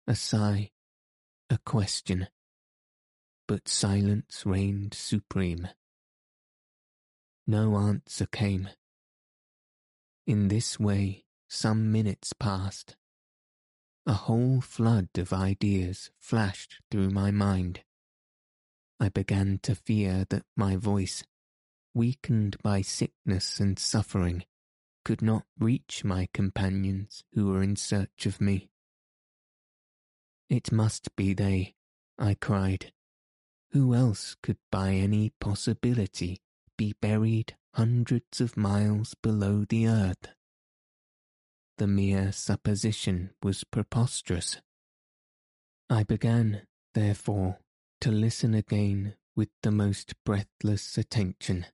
a 0.06 0.14
sigh, 0.14 0.70
a 1.48 1.58
question. 1.64 2.28
But 3.46 3.68
silence 3.68 4.42
reigned 4.44 4.92
supreme. 4.92 5.68
No 7.46 7.76
answer 7.76 8.26
came. 8.26 8.68
In 10.26 10.48
this 10.48 10.80
way, 10.80 11.25
some 11.48 11.92
minutes 11.92 12.32
passed. 12.32 12.96
A 14.06 14.12
whole 14.12 14.60
flood 14.60 15.08
of 15.16 15.32
ideas 15.32 16.10
flashed 16.20 16.80
through 16.90 17.10
my 17.10 17.30
mind. 17.30 17.80
I 19.00 19.08
began 19.08 19.58
to 19.62 19.74
fear 19.74 20.24
that 20.30 20.44
my 20.56 20.76
voice, 20.76 21.24
weakened 21.92 22.56
by 22.62 22.82
sickness 22.82 23.60
and 23.60 23.78
suffering, 23.78 24.44
could 25.04 25.22
not 25.22 25.44
reach 25.58 26.04
my 26.04 26.28
companions 26.32 27.24
who 27.34 27.46
were 27.46 27.62
in 27.62 27.76
search 27.76 28.26
of 28.26 28.40
me. 28.40 28.70
It 30.48 30.72
must 30.72 31.14
be 31.16 31.34
they, 31.34 31.74
I 32.18 32.34
cried. 32.34 32.92
Who 33.72 33.94
else 33.94 34.36
could 34.42 34.58
by 34.70 34.92
any 34.92 35.30
possibility 35.40 36.40
be 36.76 36.94
buried 37.00 37.56
hundreds 37.74 38.40
of 38.40 38.56
miles 38.56 39.14
below 39.14 39.64
the 39.68 39.88
earth? 39.88 40.28
The 41.78 41.86
mere 41.86 42.32
supposition 42.32 43.30
was 43.42 43.64
preposterous. 43.64 44.60
I 45.90 46.02
began, 46.02 46.62
therefore, 46.94 47.58
to 48.00 48.10
listen 48.10 48.54
again 48.54 49.14
with 49.34 49.50
the 49.62 49.70
most 49.70 50.14
breathless 50.24 50.96
attention. 50.96 51.66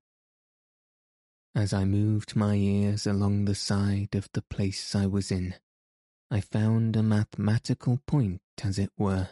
As 1.55 1.73
I 1.73 1.85
moved 1.85 2.35
my 2.35 2.55
ears 2.55 3.07
along 3.07 3.45
the 3.45 3.55
side 3.55 4.15
of 4.15 4.29
the 4.33 4.43
place 4.43 4.95
I 4.95 5.07
was 5.07 5.31
in, 5.31 5.55
I 6.31 6.41
found 6.41 6.97
a 6.97 7.03
mathematical 7.03 8.01
point, 8.07 8.41
as 8.65 8.79
it 8.79 8.91
were, 8.97 9.29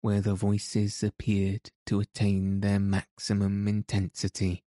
where 0.00 0.20
the 0.20 0.34
voices 0.34 1.02
appeared 1.02 1.70
to 1.86 2.00
attain 2.00 2.60
their 2.60 2.80
maximum 2.80 3.68
intensity. 3.68 4.64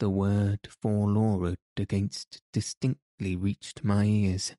The 0.00 0.10
word 0.10 0.68
forlorad 0.68 1.56
against 1.78 2.42
distinctly 3.18 3.36
reached 3.36 3.84
my 3.84 4.04
ears. 4.04 4.54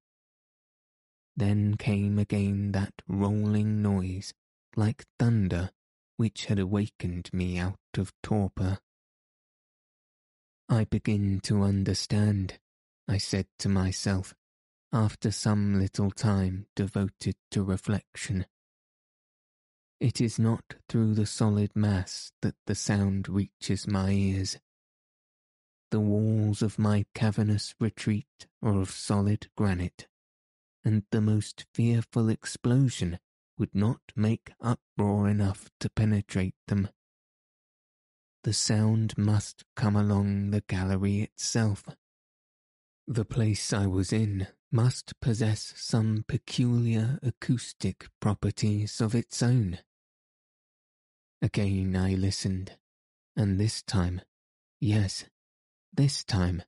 Then 1.36 1.76
came 1.76 2.18
again 2.18 2.72
that 2.72 2.94
rolling 3.08 3.82
noise, 3.82 4.34
like 4.76 5.06
thunder, 5.20 5.72
which 6.18 6.46
had 6.46 6.60
awakened 6.60 7.30
me 7.34 7.58
out 7.58 7.80
of 7.98 8.14
torpor. 8.24 8.80
I 10.70 10.86
begin 10.86 11.42
to 11.42 11.64
understand, 11.64 12.60
I 13.08 13.18
said 13.18 13.48
to 13.60 13.70
myself, 13.70 14.34
after 14.94 15.32
some 15.32 15.80
little 15.80 16.12
time 16.12 16.68
devoted 16.76 17.36
to 17.52 17.64
reflection. 17.64 18.46
It 20.00 20.22
is 20.22 20.40
not 20.40 20.76
through 20.88 21.16
the 21.16 21.26
solid 21.26 21.72
mass 21.76 22.32
that 22.42 22.56
the 22.66 22.76
sound 22.76 23.28
reaches 23.28 23.88
my 23.88 24.12
ears. 24.12 24.58
The 25.96 26.02
walls 26.02 26.62
of 26.62 26.78
my 26.78 27.06
cavernous 27.14 27.74
retreat 27.80 28.48
are 28.62 28.82
of 28.82 28.92
solid 28.92 29.48
granite, 29.56 30.10
and 30.84 31.04
the 31.10 31.22
most 31.22 31.68
fearful 31.74 32.28
explosion 32.28 33.18
would 33.58 33.74
not 33.74 34.02
make 34.14 34.52
uproar 34.60 35.30
enough 35.30 35.70
to 35.80 35.90
penetrate 35.90 36.58
them. 36.68 36.90
The 38.44 38.52
sound 38.52 39.18
must 39.18 39.64
come 39.78 39.96
along 39.96 40.52
the 40.52 40.60
gallery 40.68 41.22
itself. 41.22 41.86
The 43.08 43.24
place 43.24 43.72
I 43.72 43.88
was 43.88 44.12
in 44.12 44.48
must 44.70 45.18
possess 45.22 45.74
some 45.78 46.26
peculiar 46.28 47.20
acoustic 47.24 48.10
properties 48.20 49.00
of 49.00 49.16
its 49.16 49.42
own. 49.42 49.80
Again 51.42 51.96
I 51.96 52.16
listened, 52.16 52.74
and 53.38 53.58
this 53.58 53.82
time, 53.82 54.20
yes, 54.82 55.24
this 55.96 56.24
time, 56.24 56.62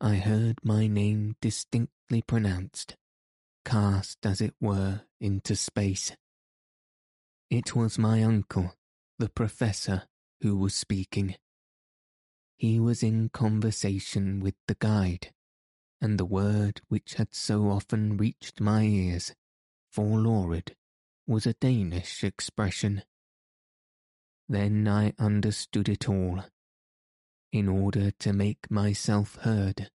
I 0.00 0.16
heard 0.16 0.58
my 0.62 0.86
name 0.86 1.36
distinctly 1.40 2.22
pronounced 2.22 2.96
cast, 3.64 4.24
as 4.24 4.40
it 4.40 4.54
were, 4.60 5.02
into 5.20 5.54
space. 5.54 6.12
It 7.50 7.76
was 7.76 7.98
my 7.98 8.22
uncle, 8.22 8.74
the 9.18 9.28
professor, 9.28 10.04
who 10.40 10.56
was 10.56 10.74
speaking. 10.74 11.36
He 12.56 12.80
was 12.80 13.02
in 13.02 13.28
conversation 13.28 14.40
with 14.40 14.54
the 14.66 14.76
guide, 14.78 15.32
and 16.00 16.18
the 16.18 16.24
word 16.24 16.80
which 16.88 17.14
had 17.14 17.34
so 17.34 17.68
often 17.68 18.16
reached 18.16 18.60
my 18.60 18.84
ears, 18.84 19.34
forlorad, 19.94 20.74
was 21.26 21.46
a 21.46 21.52
Danish 21.54 22.24
expression. 22.24 23.02
Then 24.48 24.88
I 24.88 25.12
understood 25.18 25.90
it 25.90 26.08
all. 26.08 26.44
In 27.52 27.68
order 27.68 28.10
to 28.10 28.32
make 28.32 28.70
myself 28.70 29.36
heard, 29.36 29.90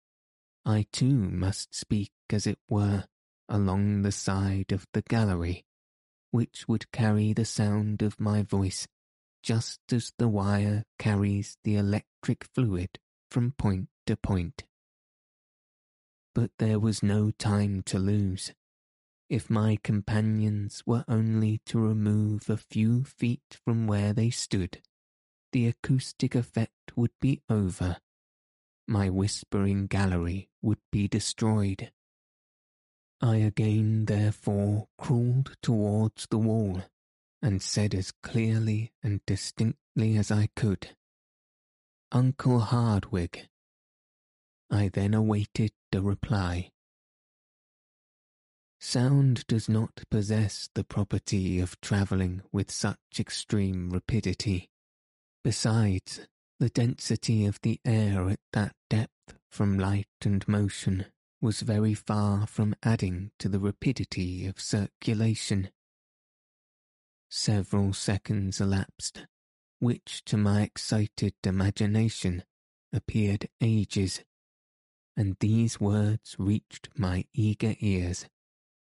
I 0.66 0.86
too 0.92 1.16
must 1.16 1.76
speak, 1.76 2.12
as 2.30 2.48
it 2.48 2.60
were, 2.70 3.06
along 3.50 4.02
the 4.04 4.12
side 4.12 4.72
of 4.72 4.88
the 4.94 5.02
gallery, 5.02 5.66
which 6.32 6.68
would 6.68 6.92
carry 6.92 7.34
the 7.34 7.46
sound 7.46 8.02
of 8.02 8.20
my 8.20 8.42
voice 8.44 8.88
just 9.44 9.80
as 9.92 10.14
the 10.18 10.28
wire 10.28 10.84
carries 11.00 11.58
the 11.64 11.76
electric 11.76 12.44
fluid 12.44 13.00
from 13.30 13.52
point 13.54 13.90
to 14.06 14.16
point. 14.16 14.64
But 16.34 16.52
there 16.60 16.80
was 16.80 17.04
no 17.04 17.32
time 17.32 17.82
to 17.88 18.00
lose. 18.00 18.54
If 19.30 19.50
my 19.50 19.78
companions 19.84 20.84
were 20.86 21.06
only 21.08 21.62
to 21.66 21.80
remove 21.80 22.50
a 22.50 22.58
few 22.58 23.04
feet 23.04 23.58
from 23.64 23.88
where 23.88 24.14
they 24.14 24.30
stood, 24.30 24.82
the 25.52 25.68
acoustic 25.68 26.36
effect 26.36 26.96
would 26.96 27.12
be 27.20 27.42
over. 27.50 27.98
My 28.88 29.10
whispering 29.10 29.88
gallery 29.88 30.50
would 30.62 30.80
be 30.92 31.08
destroyed. 31.08 31.92
I 33.22 33.38
again 33.38 34.06
therefore 34.06 34.88
crawled 34.98 35.56
towards 35.62 36.28
the 36.30 36.40
wall 36.40 36.82
and 37.42 37.62
said 37.62 37.94
as 37.94 38.12
clearly 38.24 38.94
and 39.04 39.22
distinctly 39.26 40.18
as 40.18 40.32
I 40.32 40.50
could, 40.56 40.96
Uncle 42.12 42.60
Hardwigg. 42.60 43.48
I 44.72 44.90
then 44.90 45.14
awaited 45.14 45.72
the 45.92 46.02
reply. 46.02 46.72
Sound 48.80 49.46
does 49.46 49.70
not 49.70 50.02
possess 50.10 50.70
the 50.74 50.84
property 50.84 51.60
of 51.60 51.80
travelling 51.82 52.42
with 52.52 52.72
such 52.72 52.98
extreme 53.20 53.92
rapidity. 53.92 54.71
Besides, 55.44 56.28
the 56.60 56.70
density 56.70 57.46
of 57.46 57.60
the 57.62 57.80
air 57.84 58.30
at 58.30 58.40
that 58.54 58.76
depth 58.90 59.40
from 59.50 59.80
light 59.80 60.08
and 60.24 60.48
motion 60.48 61.08
was 61.42 61.62
very 61.62 61.96
far 61.96 62.46
from 62.46 62.76
adding 62.84 63.32
to 63.40 63.50
the 63.50 63.60
rapidity 63.60 64.46
of 64.46 64.60
circulation. 64.60 65.72
Several 67.30 67.94
seconds 67.94 68.62
elapsed, 68.62 69.26
which 69.80 70.24
to 70.26 70.38
my 70.38 70.62
excited 70.62 71.34
imagination 71.44 72.44
appeared 72.94 73.50
ages, 73.60 74.24
and 75.18 75.36
these 75.40 75.80
words 75.80 76.36
reached 76.38 76.90
my 76.96 77.26
eager 77.34 77.74
ears 77.80 78.28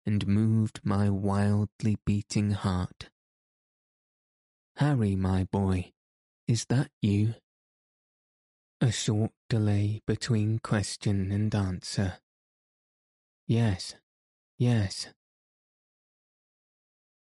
and 0.05 0.27
moved 0.27 0.81
my 0.85 1.09
wildly 1.09 1.97
beating 2.05 2.51
heart. 2.51 3.09
Harry, 4.77 5.17
my 5.17 5.45
boy, 5.45 5.93
is 6.51 6.65
that 6.65 6.91
you? 7.01 7.35
A 8.81 8.91
short 8.91 9.31
delay 9.49 10.03
between 10.05 10.59
question 10.59 11.31
and 11.31 11.55
answer. 11.55 12.15
Yes, 13.47 13.95
yes. 14.59 15.07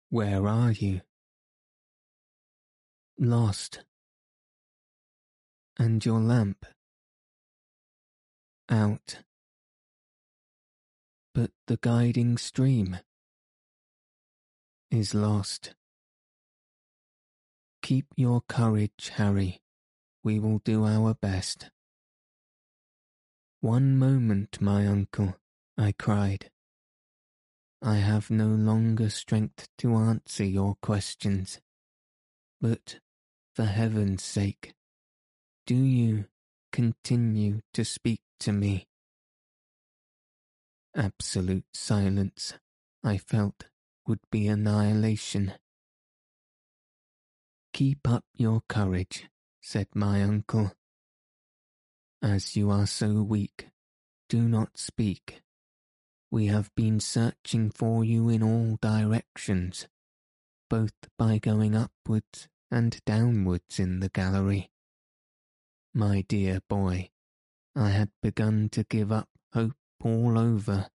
Where 0.10 0.46
are 0.50 0.72
you? 0.72 1.00
Lost. 3.18 3.86
And 5.80 6.06
your 6.06 6.20
lamp? 6.20 6.66
Out. 8.70 9.20
But 11.34 11.52
the 11.68 11.78
guiding 11.78 12.38
stream 12.38 12.98
is 14.92 15.14
lost. 15.14 15.74
Keep 17.86 18.08
your 18.18 18.42
courage, 18.42 19.12
Harry. 19.14 19.62
We 20.24 20.40
will 20.40 20.58
do 20.58 20.86
our 20.86 21.14
best. 21.14 21.70
One 23.62 24.00
moment, 24.00 24.60
my 24.60 24.88
uncle. 24.88 25.36
I 25.78 25.92
cried. 25.92 26.50
I 27.84 27.98
have 27.98 28.32
no 28.32 28.48
longer 28.48 29.12
strength 29.12 29.68
to 29.78 29.94
answer 29.94 30.44
your 30.44 30.78
questions. 30.82 31.62
But, 32.60 33.02
for 33.54 33.66
heaven's 33.66 34.24
sake, 34.24 34.74
do 35.68 35.76
you 35.76 36.26
continue 36.72 37.60
to 37.76 37.86
speak 37.86 38.22
to 38.40 38.52
me? 38.52 38.88
Absolute 40.96 41.66
silence, 41.76 42.56
I 43.04 43.20
felt, 43.20 43.66
would 44.08 44.22
be 44.32 44.48
annihilation. 44.48 45.54
Keep 47.76 48.08
up 48.08 48.24
your 48.34 48.62
courage, 48.70 49.28
said 49.62 49.88
my 49.94 50.24
uncle. 50.24 50.72
As 52.22 52.56
you 52.56 52.72
are 52.72 52.88
so 52.88 53.22
weak, 53.22 53.68
do 54.30 54.48
not 54.48 54.78
speak. 54.78 55.42
We 56.32 56.46
have 56.46 56.74
been 56.76 57.02
searching 57.02 57.70
for 57.70 58.06
you 58.06 58.30
in 58.30 58.42
all 58.42 58.78
directions, 58.82 59.90
both 60.70 60.94
by 61.18 61.38
going 61.38 61.76
upwards 61.76 62.48
and 62.72 62.98
downwards 63.06 63.78
in 63.78 64.00
the 64.00 64.08
gallery. 64.08 64.72
My 65.94 66.24
dear 66.30 66.62
boy, 66.70 67.10
I 67.76 67.90
had 67.90 68.12
begun 68.22 68.70
to 68.70 68.86
give 68.86 69.12
up 69.12 69.28
hope 69.52 69.76
all 70.02 70.40
over, 70.40 70.88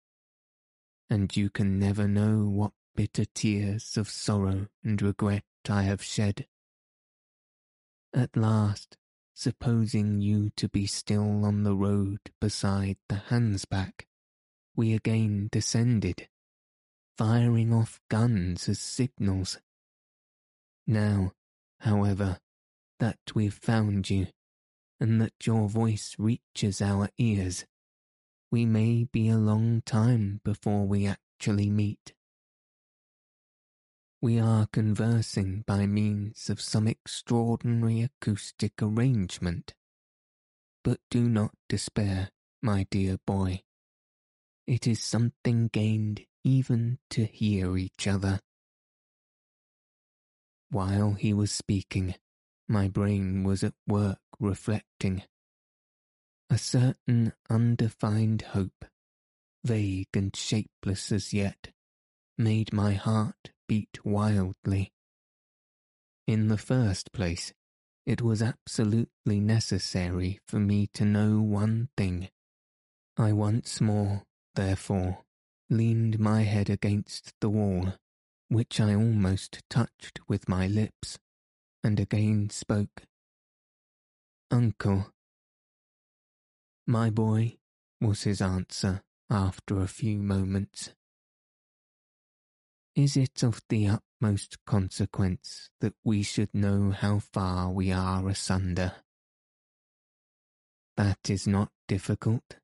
and 1.10 1.36
you 1.36 1.50
can 1.50 1.78
never 1.78 2.08
know 2.08 2.48
what 2.48 2.72
bitter 2.96 3.26
tears 3.26 3.98
of 3.98 4.08
sorrow 4.08 4.68
and 4.82 5.02
regret 5.02 5.44
I 5.68 5.82
have 5.82 6.02
shed. 6.02 6.46
At 8.12 8.36
last, 8.36 8.96
supposing 9.34 10.20
you 10.20 10.50
to 10.56 10.68
be 10.68 10.86
still 10.86 11.44
on 11.44 11.62
the 11.62 11.76
road 11.76 12.18
beside 12.40 12.96
the 13.08 13.22
Hansbach, 13.28 14.06
we 14.74 14.94
again 14.94 15.48
descended, 15.52 16.28
firing 17.16 17.72
off 17.72 18.00
guns 18.08 18.68
as 18.68 18.80
signals. 18.80 19.58
Now, 20.88 21.32
however, 21.80 22.38
that 22.98 23.18
we've 23.34 23.54
found 23.54 24.10
you, 24.10 24.26
and 24.98 25.20
that 25.20 25.46
your 25.46 25.68
voice 25.68 26.16
reaches 26.18 26.82
our 26.82 27.10
ears, 27.16 27.64
we 28.50 28.66
may 28.66 29.04
be 29.04 29.28
a 29.28 29.38
long 29.38 29.82
time 29.86 30.40
before 30.44 30.84
we 30.84 31.06
actually 31.06 31.70
meet. 31.70 32.12
We 34.22 34.38
are 34.38 34.66
conversing 34.66 35.64
by 35.66 35.86
means 35.86 36.50
of 36.50 36.60
some 36.60 36.86
extraordinary 36.86 38.02
acoustic 38.02 38.74
arrangement. 38.82 39.72
But 40.84 41.00
do 41.10 41.26
not 41.26 41.54
despair, 41.70 42.28
my 42.60 42.86
dear 42.90 43.16
boy. 43.26 43.62
It 44.66 44.86
is 44.86 45.02
something 45.02 45.68
gained 45.68 46.26
even 46.44 46.98
to 47.10 47.24
hear 47.24 47.78
each 47.78 48.06
other. 48.06 48.40
While 50.68 51.14
he 51.14 51.32
was 51.32 51.50
speaking, 51.50 52.14
my 52.68 52.88
brain 52.88 53.42
was 53.42 53.64
at 53.64 53.74
work 53.86 54.20
reflecting. 54.38 55.22
A 56.50 56.58
certain 56.58 57.32
undefined 57.48 58.42
hope, 58.42 58.84
vague 59.64 60.14
and 60.14 60.36
shapeless 60.36 61.10
as 61.10 61.32
yet, 61.32 61.72
made 62.36 62.74
my 62.74 62.92
heart 62.92 63.52
beat 63.70 64.04
wildly. 64.04 64.90
In 66.26 66.48
the 66.48 66.58
first 66.58 67.12
place, 67.12 67.52
it 68.04 68.20
was 68.20 68.42
absolutely 68.42 69.38
necessary 69.38 70.40
for 70.44 70.58
me 70.58 70.88
to 70.92 71.04
know 71.04 71.40
one 71.40 71.88
thing. 71.96 72.30
I 73.16 73.32
once 73.32 73.80
more, 73.80 74.24
therefore, 74.56 75.18
leaned 75.68 76.18
my 76.18 76.42
head 76.42 76.68
against 76.68 77.32
the 77.40 77.48
wall, 77.48 77.94
which 78.48 78.80
I 78.80 78.92
almost 78.92 79.62
touched 79.70 80.18
with 80.26 80.48
my 80.48 80.66
lips 80.66 81.20
and 81.84 82.00
again 82.00 82.50
spoke. 82.50 83.04
Uncle. 84.50 85.12
My 86.88 87.08
boy, 87.08 87.58
was 88.00 88.24
his 88.24 88.42
answer 88.42 89.02
after 89.30 89.80
a 89.80 89.86
few 89.86 90.18
moments. 90.18 90.90
Is 93.00 93.16
it 93.16 93.42
of 93.42 93.62
the 93.70 93.88
utmost 93.88 94.58
consequence 94.66 95.70
that 95.80 95.94
we 96.04 96.22
should 96.22 96.52
know 96.52 96.90
how 96.90 97.20
far 97.20 97.70
we 97.70 97.90
are 97.90 98.28
asunder? 98.28 98.92
That 100.98 101.30
is 101.30 101.46
not 101.46 101.70
difficult. 101.88 102.56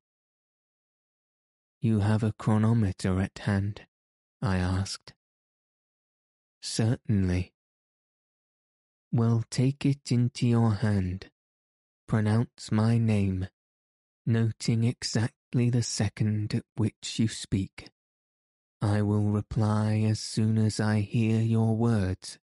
You 1.81 2.01
have 2.01 2.21
a 2.21 2.33
chronometer 2.33 3.19
at 3.19 3.39
hand? 3.39 3.87
I 4.39 4.57
asked. 4.57 5.15
Certainly, 6.61 7.53
well, 9.11 9.43
take 9.49 9.87
it 9.87 10.11
into 10.11 10.45
your 10.45 10.75
hand, 10.75 11.31
pronounce 12.07 12.71
my 12.71 12.99
name, 12.99 13.47
noting 14.23 14.83
exactly 14.83 15.71
the 15.71 15.81
second 15.81 16.53
at 16.53 16.65
which 16.75 17.17
you 17.17 17.27
speak. 17.27 17.89
I 18.81 19.01
will 19.01 19.29
reply 19.29 20.03
as 20.07 20.19
soon 20.19 20.57
as 20.57 20.79
I 20.79 20.99
hear 20.99 21.41
your 21.41 21.75
words, 21.75 22.37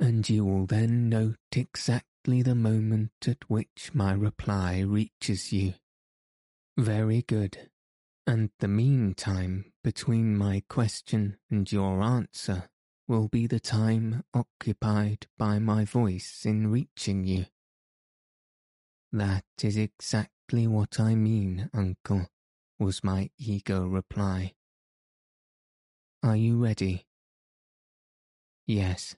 and 0.00 0.28
you 0.28 0.44
will 0.44 0.66
then 0.66 1.08
note 1.08 1.36
exactly 1.54 2.42
the 2.42 2.54
moment 2.54 3.12
at 3.26 3.48
which 3.48 3.90
my 3.94 4.12
reply 4.12 4.80
reaches 4.80 5.52
you. 5.52 5.74
Very 6.76 7.22
good. 7.22 7.70
And 8.26 8.50
the 8.58 8.68
meantime 8.68 9.72
between 9.82 10.36
my 10.36 10.62
question 10.68 11.38
and 11.50 11.70
your 11.70 12.02
answer 12.02 12.68
will 13.06 13.28
be 13.28 13.46
the 13.46 13.60
time 13.60 14.24
occupied 14.34 15.26
by 15.38 15.58
my 15.58 15.84
voice 15.84 16.44
in 16.44 16.70
reaching 16.70 17.24
you. 17.24 17.46
That 19.12 19.44
is 19.62 19.76
exactly 19.76 20.66
what 20.66 21.00
I 21.00 21.14
mean, 21.14 21.70
uncle, 21.72 22.28
was 22.78 23.02
my 23.02 23.30
eager 23.38 23.88
reply. 23.88 24.52
Are 26.22 26.36
you 26.36 26.56
ready? 26.56 27.06
Yes. 28.66 29.14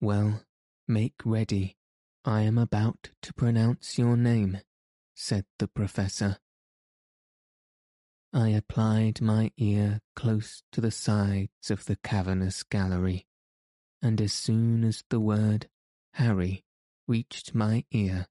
Well, 0.00 0.42
make 0.88 1.14
ready. 1.24 1.76
I 2.24 2.42
am 2.42 2.58
about 2.58 3.10
to 3.22 3.32
pronounce 3.34 3.98
your 3.98 4.16
name, 4.16 4.58
said 5.14 5.44
the 5.60 5.68
professor. 5.68 6.38
I 8.32 8.48
applied 8.48 9.20
my 9.22 9.52
ear 9.56 10.00
close 10.16 10.62
to 10.72 10.80
the 10.80 10.90
sides 10.90 11.70
of 11.70 11.84
the 11.84 11.96
cavernous 11.96 12.64
gallery, 12.64 13.26
and 14.02 14.20
as 14.20 14.32
soon 14.32 14.82
as 14.82 15.04
the 15.08 15.20
word 15.20 15.68
Harry 16.14 16.64
reached 17.06 17.54
my 17.54 17.84
ear, 17.92 18.26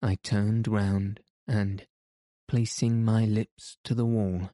I 0.00 0.14
turned 0.22 0.68
round 0.68 1.20
and, 1.48 1.86
placing 2.46 3.04
my 3.04 3.24
lips 3.24 3.76
to 3.84 3.94
the 3.94 4.06
wall, 4.06 4.50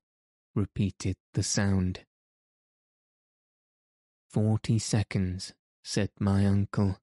repeated 0.57 1.17
the 1.35 1.43
sound. 1.43 2.01
Forty 4.29 4.79
seconds, 4.79 5.53
said 5.85 6.11
my 6.19 6.45
uncle. 6.47 6.99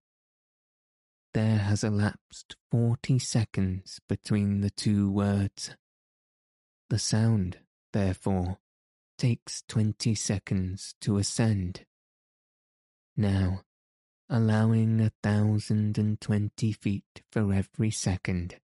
There 1.33 1.59
has 1.59 1.83
elapsed 1.83 2.57
forty 2.69 3.17
seconds 3.19 3.99
between 4.09 4.61
the 4.61 4.69
two 4.69 5.09
words. 5.09 5.75
The 6.89 6.99
sound, 6.99 7.59
therefore, 7.91 8.59
takes 9.17 9.63
twenty 9.67 10.15
seconds 10.15 10.95
to 11.01 11.17
ascend. 11.17 11.85
Now, 13.15 13.61
allowing 14.29 14.99
a 14.99 15.11
thousand 15.23 15.97
and 15.97 16.19
twenty 16.19 16.71
feet 16.71 17.23
for 17.31 17.53
every 17.53 17.91
second, 17.91 18.57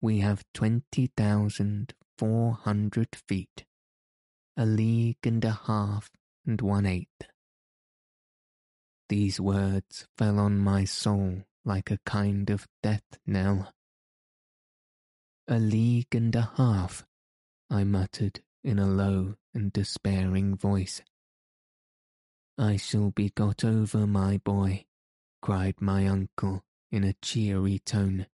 we 0.00 0.18
have 0.18 0.44
twenty 0.52 1.10
thousand 1.16 1.94
four 2.18 2.52
hundred 2.52 3.08
feet, 3.26 3.64
a 4.56 4.66
league 4.66 5.24
and 5.24 5.44
a 5.44 5.60
half 5.66 6.10
and 6.46 6.60
one 6.60 6.86
eighth. 6.86 7.28
These 9.08 9.40
words 9.40 10.06
fell 10.16 10.38
on 10.38 10.58
my 10.58 10.84
soul 10.84 11.42
like 11.64 11.90
a 11.90 11.98
kind 12.06 12.50
of 12.50 12.68
death 12.82 13.18
knell. 13.26 13.72
A 15.48 15.58
league 15.58 16.14
and 16.14 16.34
a 16.34 16.52
half 16.56 17.04
I 17.68 17.84
muttered 17.84 18.40
in 18.62 18.78
a 18.78 18.86
low 18.86 19.36
and 19.54 19.72
despairing 19.72 20.56
voice. 20.56 21.02
I 22.58 22.76
shall 22.76 23.10
be 23.10 23.30
got 23.30 23.64
over, 23.64 24.06
my 24.06 24.38
boy, 24.38 24.84
cried 25.40 25.80
my 25.80 26.06
uncle 26.06 26.62
in 26.92 27.04
a 27.04 27.14
cheery 27.22 27.78
tone. 27.78 28.26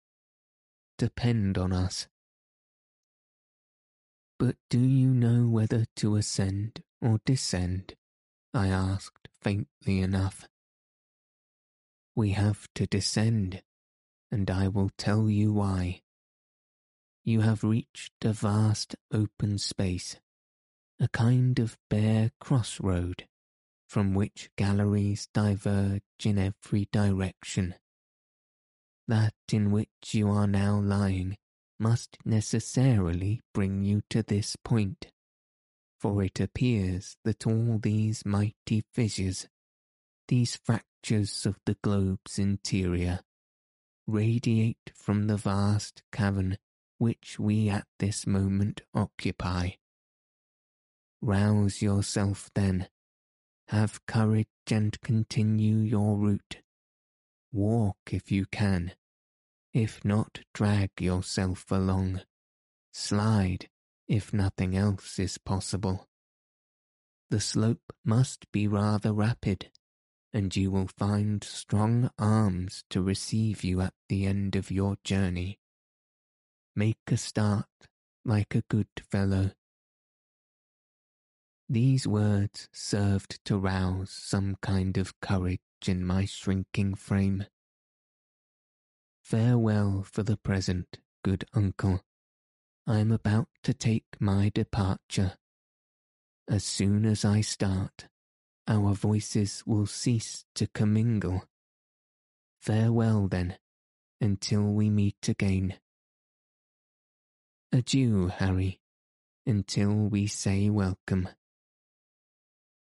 Depend 0.98 1.58
on 1.58 1.72
us. 1.72 2.06
But 4.38 4.56
do 4.68 4.80
you 4.80 5.08
know 5.08 5.48
whether 5.48 5.86
to 5.96 6.16
ascend 6.16 6.82
or 7.00 7.20
descend? 7.24 7.94
I 8.52 8.68
asked 8.68 9.28
faintly 9.42 10.00
enough. 10.00 10.48
We 12.16 12.30
have 12.30 12.68
to 12.74 12.86
descend, 12.86 13.62
and 14.30 14.50
I 14.50 14.68
will 14.68 14.90
tell 14.96 15.28
you 15.28 15.52
why 15.52 16.02
you 17.24 17.40
have 17.40 17.64
reached 17.64 18.12
a 18.24 18.32
vast 18.32 18.96
open 19.12 19.58
space, 19.58 20.16
a 21.00 21.08
kind 21.08 21.58
of 21.58 21.78
bare 21.88 22.30
crossroad 22.38 23.26
from 23.88 24.14
which 24.14 24.50
galleries 24.56 25.28
diverge 25.32 26.02
in 26.24 26.38
every 26.38 26.88
direction. 26.92 27.74
That 29.08 29.34
in 29.52 29.70
which 29.70 30.12
you 30.12 30.30
are 30.30 30.46
now 30.46 30.78
lying 30.80 31.36
must 31.84 32.16
necessarily 32.24 33.42
bring 33.52 33.82
you 33.82 34.00
to 34.08 34.22
this 34.22 34.56
point, 34.64 35.08
for 36.00 36.22
it 36.22 36.40
appears 36.40 37.18
that 37.26 37.46
all 37.46 37.78
these 37.78 38.24
mighty 38.24 38.82
fissures, 38.94 39.46
these 40.28 40.58
fractures 40.64 41.44
of 41.44 41.58
the 41.66 41.76
globe's 41.82 42.38
interior, 42.38 43.20
radiate 44.06 44.92
from 44.94 45.26
the 45.26 45.36
vast 45.36 46.02
cavern 46.10 46.56
which 46.96 47.38
we 47.38 47.68
at 47.68 47.86
this 47.98 48.26
moment 48.26 48.80
occupy. 48.94 49.68
Rouse 51.20 51.82
yourself 51.82 52.48
then, 52.54 52.88
have 53.68 54.06
courage 54.06 54.46
and 54.70 54.98
continue 55.02 55.76
your 55.76 56.16
route. 56.16 56.62
Walk 57.52 57.98
if 58.10 58.32
you 58.32 58.46
can, 58.46 58.92
if 59.74 60.02
not 60.04 60.40
drag 60.54 60.90
yourself 60.98 61.70
along. 61.70 62.22
Slide 62.92 63.68
if 64.08 64.32
nothing 64.32 64.76
else 64.76 65.18
is 65.18 65.36
possible. 65.36 66.06
The 67.28 67.40
slope 67.40 67.92
must 68.04 68.50
be 68.52 68.66
rather 68.66 69.12
rapid, 69.12 69.70
and 70.32 70.54
you 70.56 70.70
will 70.70 70.88
find 70.96 71.44
strong 71.44 72.10
arms 72.18 72.84
to 72.90 73.02
receive 73.02 73.64
you 73.64 73.82
at 73.82 73.94
the 74.08 74.24
end 74.24 74.56
of 74.56 74.70
your 74.70 74.96
journey. 75.04 75.58
Make 76.74 76.98
a 77.08 77.16
start, 77.16 77.66
like 78.24 78.54
a 78.54 78.62
good 78.70 78.88
fellow, 79.10 79.50
These 81.68 82.06
words 82.06 82.68
served 82.72 83.42
to 83.46 83.56
rouse 83.56 84.10
some 84.10 84.56
kind 84.60 84.98
of 84.98 85.18
courage 85.20 85.60
in 85.86 86.04
my 86.04 86.26
shrinking 86.26 86.94
frame. 86.94 87.46
Farewell 89.24 90.02
for 90.02 90.22
the 90.22 90.36
present, 90.36 90.98
good 91.22 91.46
uncle. 91.54 92.02
I 92.86 92.98
am 92.98 93.10
about 93.10 93.48
to 93.62 93.72
take 93.72 94.04
my 94.20 94.50
departure. 94.50 95.38
As 96.46 96.62
soon 96.62 97.06
as 97.06 97.24
I 97.24 97.40
start, 97.40 98.08
our 98.68 98.92
voices 98.92 99.62
will 99.64 99.86
cease 99.86 100.44
to 100.56 100.66
commingle. 100.66 101.48
Farewell, 102.60 103.26
then, 103.26 103.56
until 104.20 104.64
we 104.64 104.90
meet 104.90 105.26
again. 105.26 105.76
Adieu, 107.72 108.26
Harry, 108.26 108.82
until 109.46 109.94
we 109.94 110.26
say 110.26 110.68
welcome. 110.68 111.30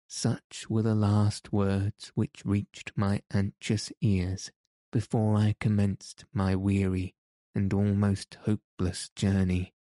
Such 0.08 0.68
were 0.70 0.84
the 0.84 0.94
last 0.94 1.52
words 1.52 2.12
which 2.14 2.46
reached 2.46 2.92
my 2.96 3.24
anxious 3.34 3.92
ears 4.02 4.52
before 4.92 5.38
I 5.38 5.56
commenced 5.60 6.26
my 6.34 6.56
weary 6.56 7.16
and 7.54 7.74
almost 7.74 8.38
hopeless 8.46 9.10
journey. 9.16 9.74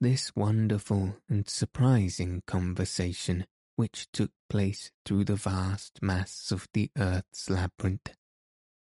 This 0.00 0.34
wonderful 0.34 1.16
and 1.28 1.48
surprising 1.48 2.42
conversation 2.46 3.46
which 3.76 4.08
took 4.12 4.32
place 4.50 4.90
through 5.04 5.24
the 5.24 5.36
vast 5.36 6.02
mass 6.02 6.50
of 6.50 6.68
the 6.74 6.90
earth's 6.98 7.48
labyrinth, 7.48 8.14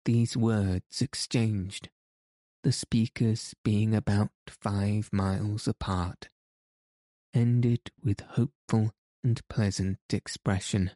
these 0.05 0.37
words 0.37 1.01
exchanged, 1.01 1.89
the 2.62 2.72
speakers 2.72 3.55
being 3.64 3.95
about 3.95 4.31
five 4.49 5.09
miles 5.12 5.66
apart, 5.66 6.29
ended 7.33 7.91
with 8.03 8.20
hopeful 8.20 8.93
and 9.22 9.41
pleasant 9.49 9.99
expression. 10.11 10.91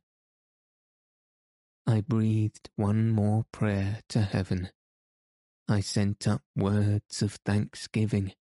I 1.89 2.03
breathed 2.03 2.69
one 2.77 3.09
more 3.09 3.47
prayer 3.51 4.01
to 4.11 4.21
heaven. 4.21 4.69
I 5.67 5.81
sent 5.81 6.29
up 6.29 6.43
words 6.55 7.23
of 7.23 7.39
thanksgiving 7.47 8.35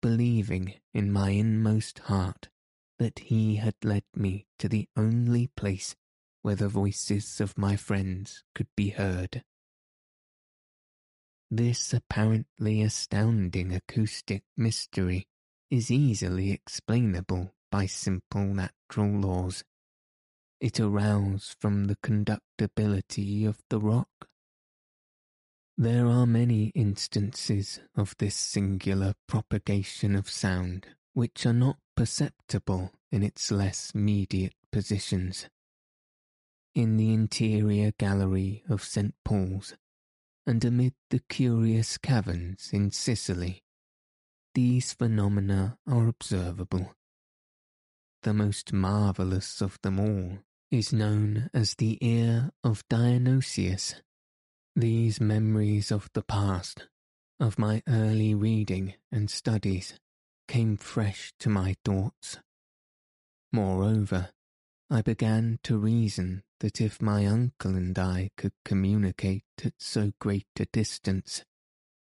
believing 0.00 0.80
in 0.94 1.12
my 1.12 1.28
inmost 1.28 1.98
heart 1.98 2.48
that 2.98 3.18
he 3.18 3.56
had 3.56 3.74
led 3.84 4.04
me 4.16 4.46
to 4.58 4.66
the 4.66 4.88
only 4.96 5.48
place 5.48 5.94
where 6.40 6.54
the 6.54 6.70
voices 6.70 7.38
of 7.38 7.58
my 7.58 7.76
friends 7.76 8.44
could 8.54 8.68
be 8.74 8.88
heard. 8.88 9.44
This 11.50 11.92
apparently 11.92 12.80
astounding 12.80 13.74
acoustic 13.74 14.42
mystery 14.56 15.26
is 15.70 15.90
easily 15.90 16.50
explainable 16.50 17.52
by 17.70 17.84
simple 17.84 18.46
natural 18.54 19.20
laws. 19.20 19.64
It 20.60 20.78
arose 20.78 21.56
from 21.58 21.86
the 21.86 21.96
conductibility 21.96 23.46
of 23.46 23.58
the 23.70 23.80
rock 23.80 24.28
there 25.82 26.08
are 26.08 26.26
many 26.26 26.66
instances 26.74 27.80
of 27.96 28.14
this 28.18 28.34
singular 28.34 29.14
propagation 29.26 30.14
of 30.14 30.28
sound 30.28 30.88
which 31.14 31.46
are 31.46 31.54
not 31.54 31.78
perceptible 31.96 32.92
in 33.10 33.22
its 33.22 33.50
less 33.50 33.94
mediate 33.94 34.52
positions. 34.70 35.48
In 36.74 36.98
the 36.98 37.14
interior 37.14 37.92
gallery 37.98 38.62
of 38.68 38.84
St. 38.84 39.14
Paul's, 39.24 39.74
and 40.46 40.62
amid 40.66 40.92
the 41.08 41.20
curious 41.30 41.96
caverns 41.96 42.68
in 42.70 42.90
Sicily, 42.90 43.62
these 44.54 44.92
phenomena 44.92 45.78
are 45.86 46.08
observable. 46.08 46.94
The 48.22 48.34
most 48.34 48.74
marvellous 48.74 49.62
of 49.62 49.78
them 49.80 49.98
all 49.98 50.40
is 50.70 50.92
known 50.92 51.50
as 51.52 51.74
the 51.74 51.98
ear 52.00 52.50
of 52.62 52.86
Dionysius 52.88 53.94
these 54.76 55.20
memories 55.20 55.90
of 55.90 56.08
the 56.14 56.22
past, 56.22 56.86
of 57.38 57.58
my 57.58 57.82
early 57.88 58.34
reading 58.34 58.94
and 59.10 59.30
studies, 59.30 59.98
came 60.46 60.76
fresh 60.76 61.32
to 61.40 61.48
my 61.48 61.74
thoughts. 61.84 62.38
Moreover, 63.52 64.30
I 64.88 65.02
began 65.02 65.58
to 65.64 65.76
reason 65.76 66.44
that 66.60 66.80
if 66.80 67.02
my 67.02 67.26
uncle 67.26 67.74
and 67.74 67.98
I 67.98 68.30
could 68.36 68.52
communicate 68.64 69.44
at 69.64 69.74
so 69.78 70.12
great 70.20 70.46
a 70.58 70.66
distance, 70.66 71.44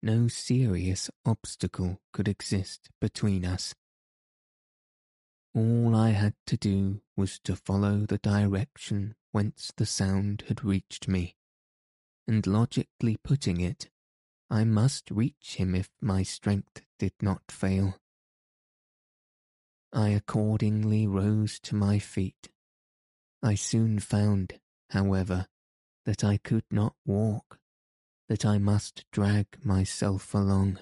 no 0.03 0.29
serious 0.29 1.11
obstacle 1.25 2.01
could 2.13 2.29
exist 2.29 2.89
between 3.01 3.45
us. 3.45 3.75
All 5.55 5.95
I 5.95 6.11
had 6.11 6.35
to 6.47 6.57
do 6.57 7.03
was 7.17 7.39
to 7.41 7.57
follow 7.57 8.07
the 8.07 8.19
direction 8.19 9.15
whence 9.33 9.71
the 9.77 9.85
sound 9.85 10.45
had 10.49 10.65
reached 10.65 11.09
me, 11.09 11.37
and 12.27 12.47
logically 12.47 13.19
putting 13.19 13.61
it, 13.61 13.91
I 14.49 14.65
must 14.65 15.11
reach 15.11 15.57
him 15.57 15.75
if 15.75 15.91
my 16.01 16.23
strength 16.23 16.83
did 16.99 17.15
not 17.21 17.51
fail. 17.51 17.99
I 19.93 20.11
accordingly 20.11 21.07
rose 21.07 21.59
to 21.61 21.75
my 21.75 21.99
feet. 21.99 22.51
I 23.43 23.55
soon 23.55 23.99
found, 23.99 24.59
however, 24.91 25.49
that 26.07 26.25
I 26.25 26.39
could 26.39 26.65
not 26.71 26.95
walk, 27.05 27.59
that 28.29 28.47
I 28.47 28.57
must 28.57 29.05
drag 29.13 29.47
myself 29.63 30.33
along. 30.33 30.79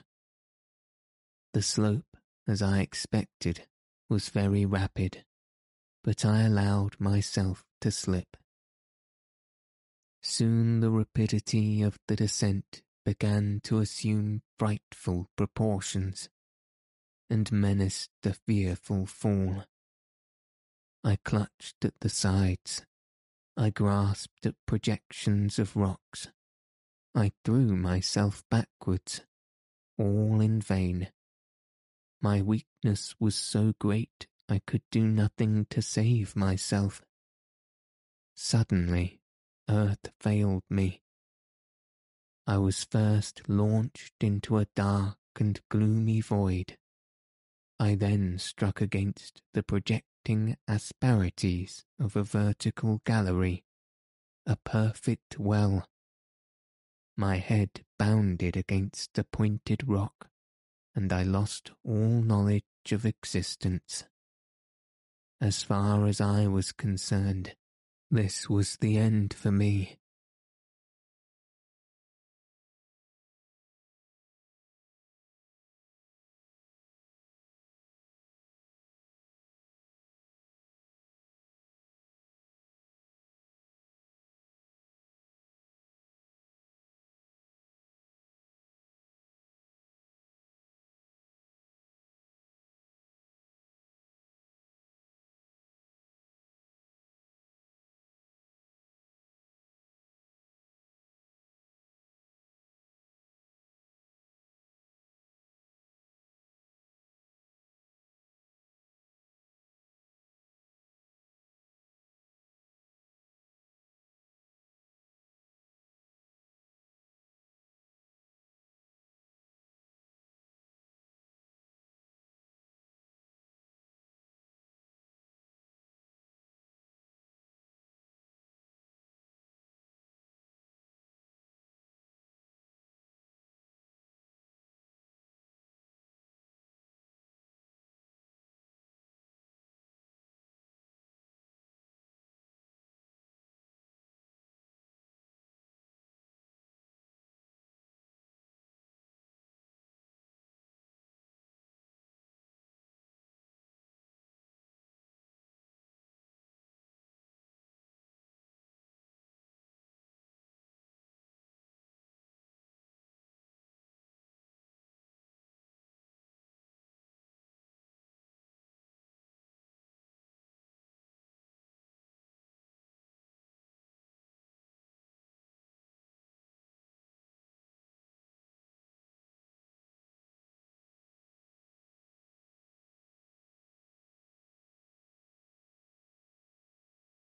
The 1.54 1.62
slope, 1.62 2.16
as 2.46 2.62
I 2.62 2.80
expected, 2.80 3.66
was 4.10 4.28
very 4.28 4.66
rapid, 4.66 5.24
but 6.02 6.24
I 6.24 6.42
allowed 6.42 6.96
myself 6.98 7.64
to 7.80 7.92
slip. 7.92 8.36
Soon 10.20 10.80
the 10.80 10.90
rapidity 10.90 11.80
of 11.80 11.98
the 12.08 12.16
descent 12.16 12.82
began 13.06 13.60
to 13.64 13.78
assume 13.78 14.42
frightful 14.58 15.28
proportions, 15.36 16.28
and 17.30 17.50
menaced 17.52 18.10
a 18.24 18.34
fearful 18.34 19.06
fall. 19.06 19.64
I 21.04 21.16
clutched 21.24 21.84
at 21.84 21.94
the 22.00 22.10
sides, 22.10 22.84
I 23.56 23.70
grasped 23.70 24.44
at 24.44 24.56
projections 24.66 25.58
of 25.58 25.76
rocks, 25.76 26.28
I 27.14 27.32
threw 27.44 27.76
myself 27.76 28.42
backwards, 28.50 29.22
all 29.96 30.40
in 30.40 30.60
vain. 30.60 31.10
My 32.22 32.42
weakness 32.42 33.14
was 33.18 33.34
so 33.34 33.74
great 33.78 34.26
I 34.48 34.60
could 34.66 34.82
do 34.90 35.06
nothing 35.06 35.66
to 35.70 35.80
save 35.80 36.36
myself. 36.36 37.02
Suddenly 38.34 39.20
earth 39.68 40.10
failed 40.18 40.64
me. 40.68 41.02
I 42.46 42.58
was 42.58 42.84
first 42.84 43.48
launched 43.48 44.14
into 44.20 44.58
a 44.58 44.66
dark 44.74 45.18
and 45.38 45.60
gloomy 45.68 46.20
void. 46.20 46.76
I 47.78 47.94
then 47.94 48.38
struck 48.38 48.80
against 48.80 49.40
the 49.54 49.62
projecting 49.62 50.56
asperities 50.66 51.84
of 51.98 52.16
a 52.16 52.24
vertical 52.24 53.00
gallery, 53.06 53.64
a 54.46 54.56
perfect 54.56 55.38
well. 55.38 55.86
My 57.16 57.36
head 57.36 57.84
bounded 57.98 58.56
against 58.56 59.16
a 59.16 59.24
pointed 59.24 59.86
rock, 59.86 60.29
and 61.00 61.14
I 61.14 61.22
lost 61.22 61.70
all 61.82 62.20
knowledge 62.20 62.62
of 62.92 63.06
existence. 63.06 64.04
As 65.40 65.62
far 65.62 66.06
as 66.06 66.20
I 66.20 66.46
was 66.46 66.72
concerned, 66.72 67.54
this 68.10 68.50
was 68.50 68.76
the 68.76 68.98
end 68.98 69.32
for 69.32 69.50
me. 69.50 69.99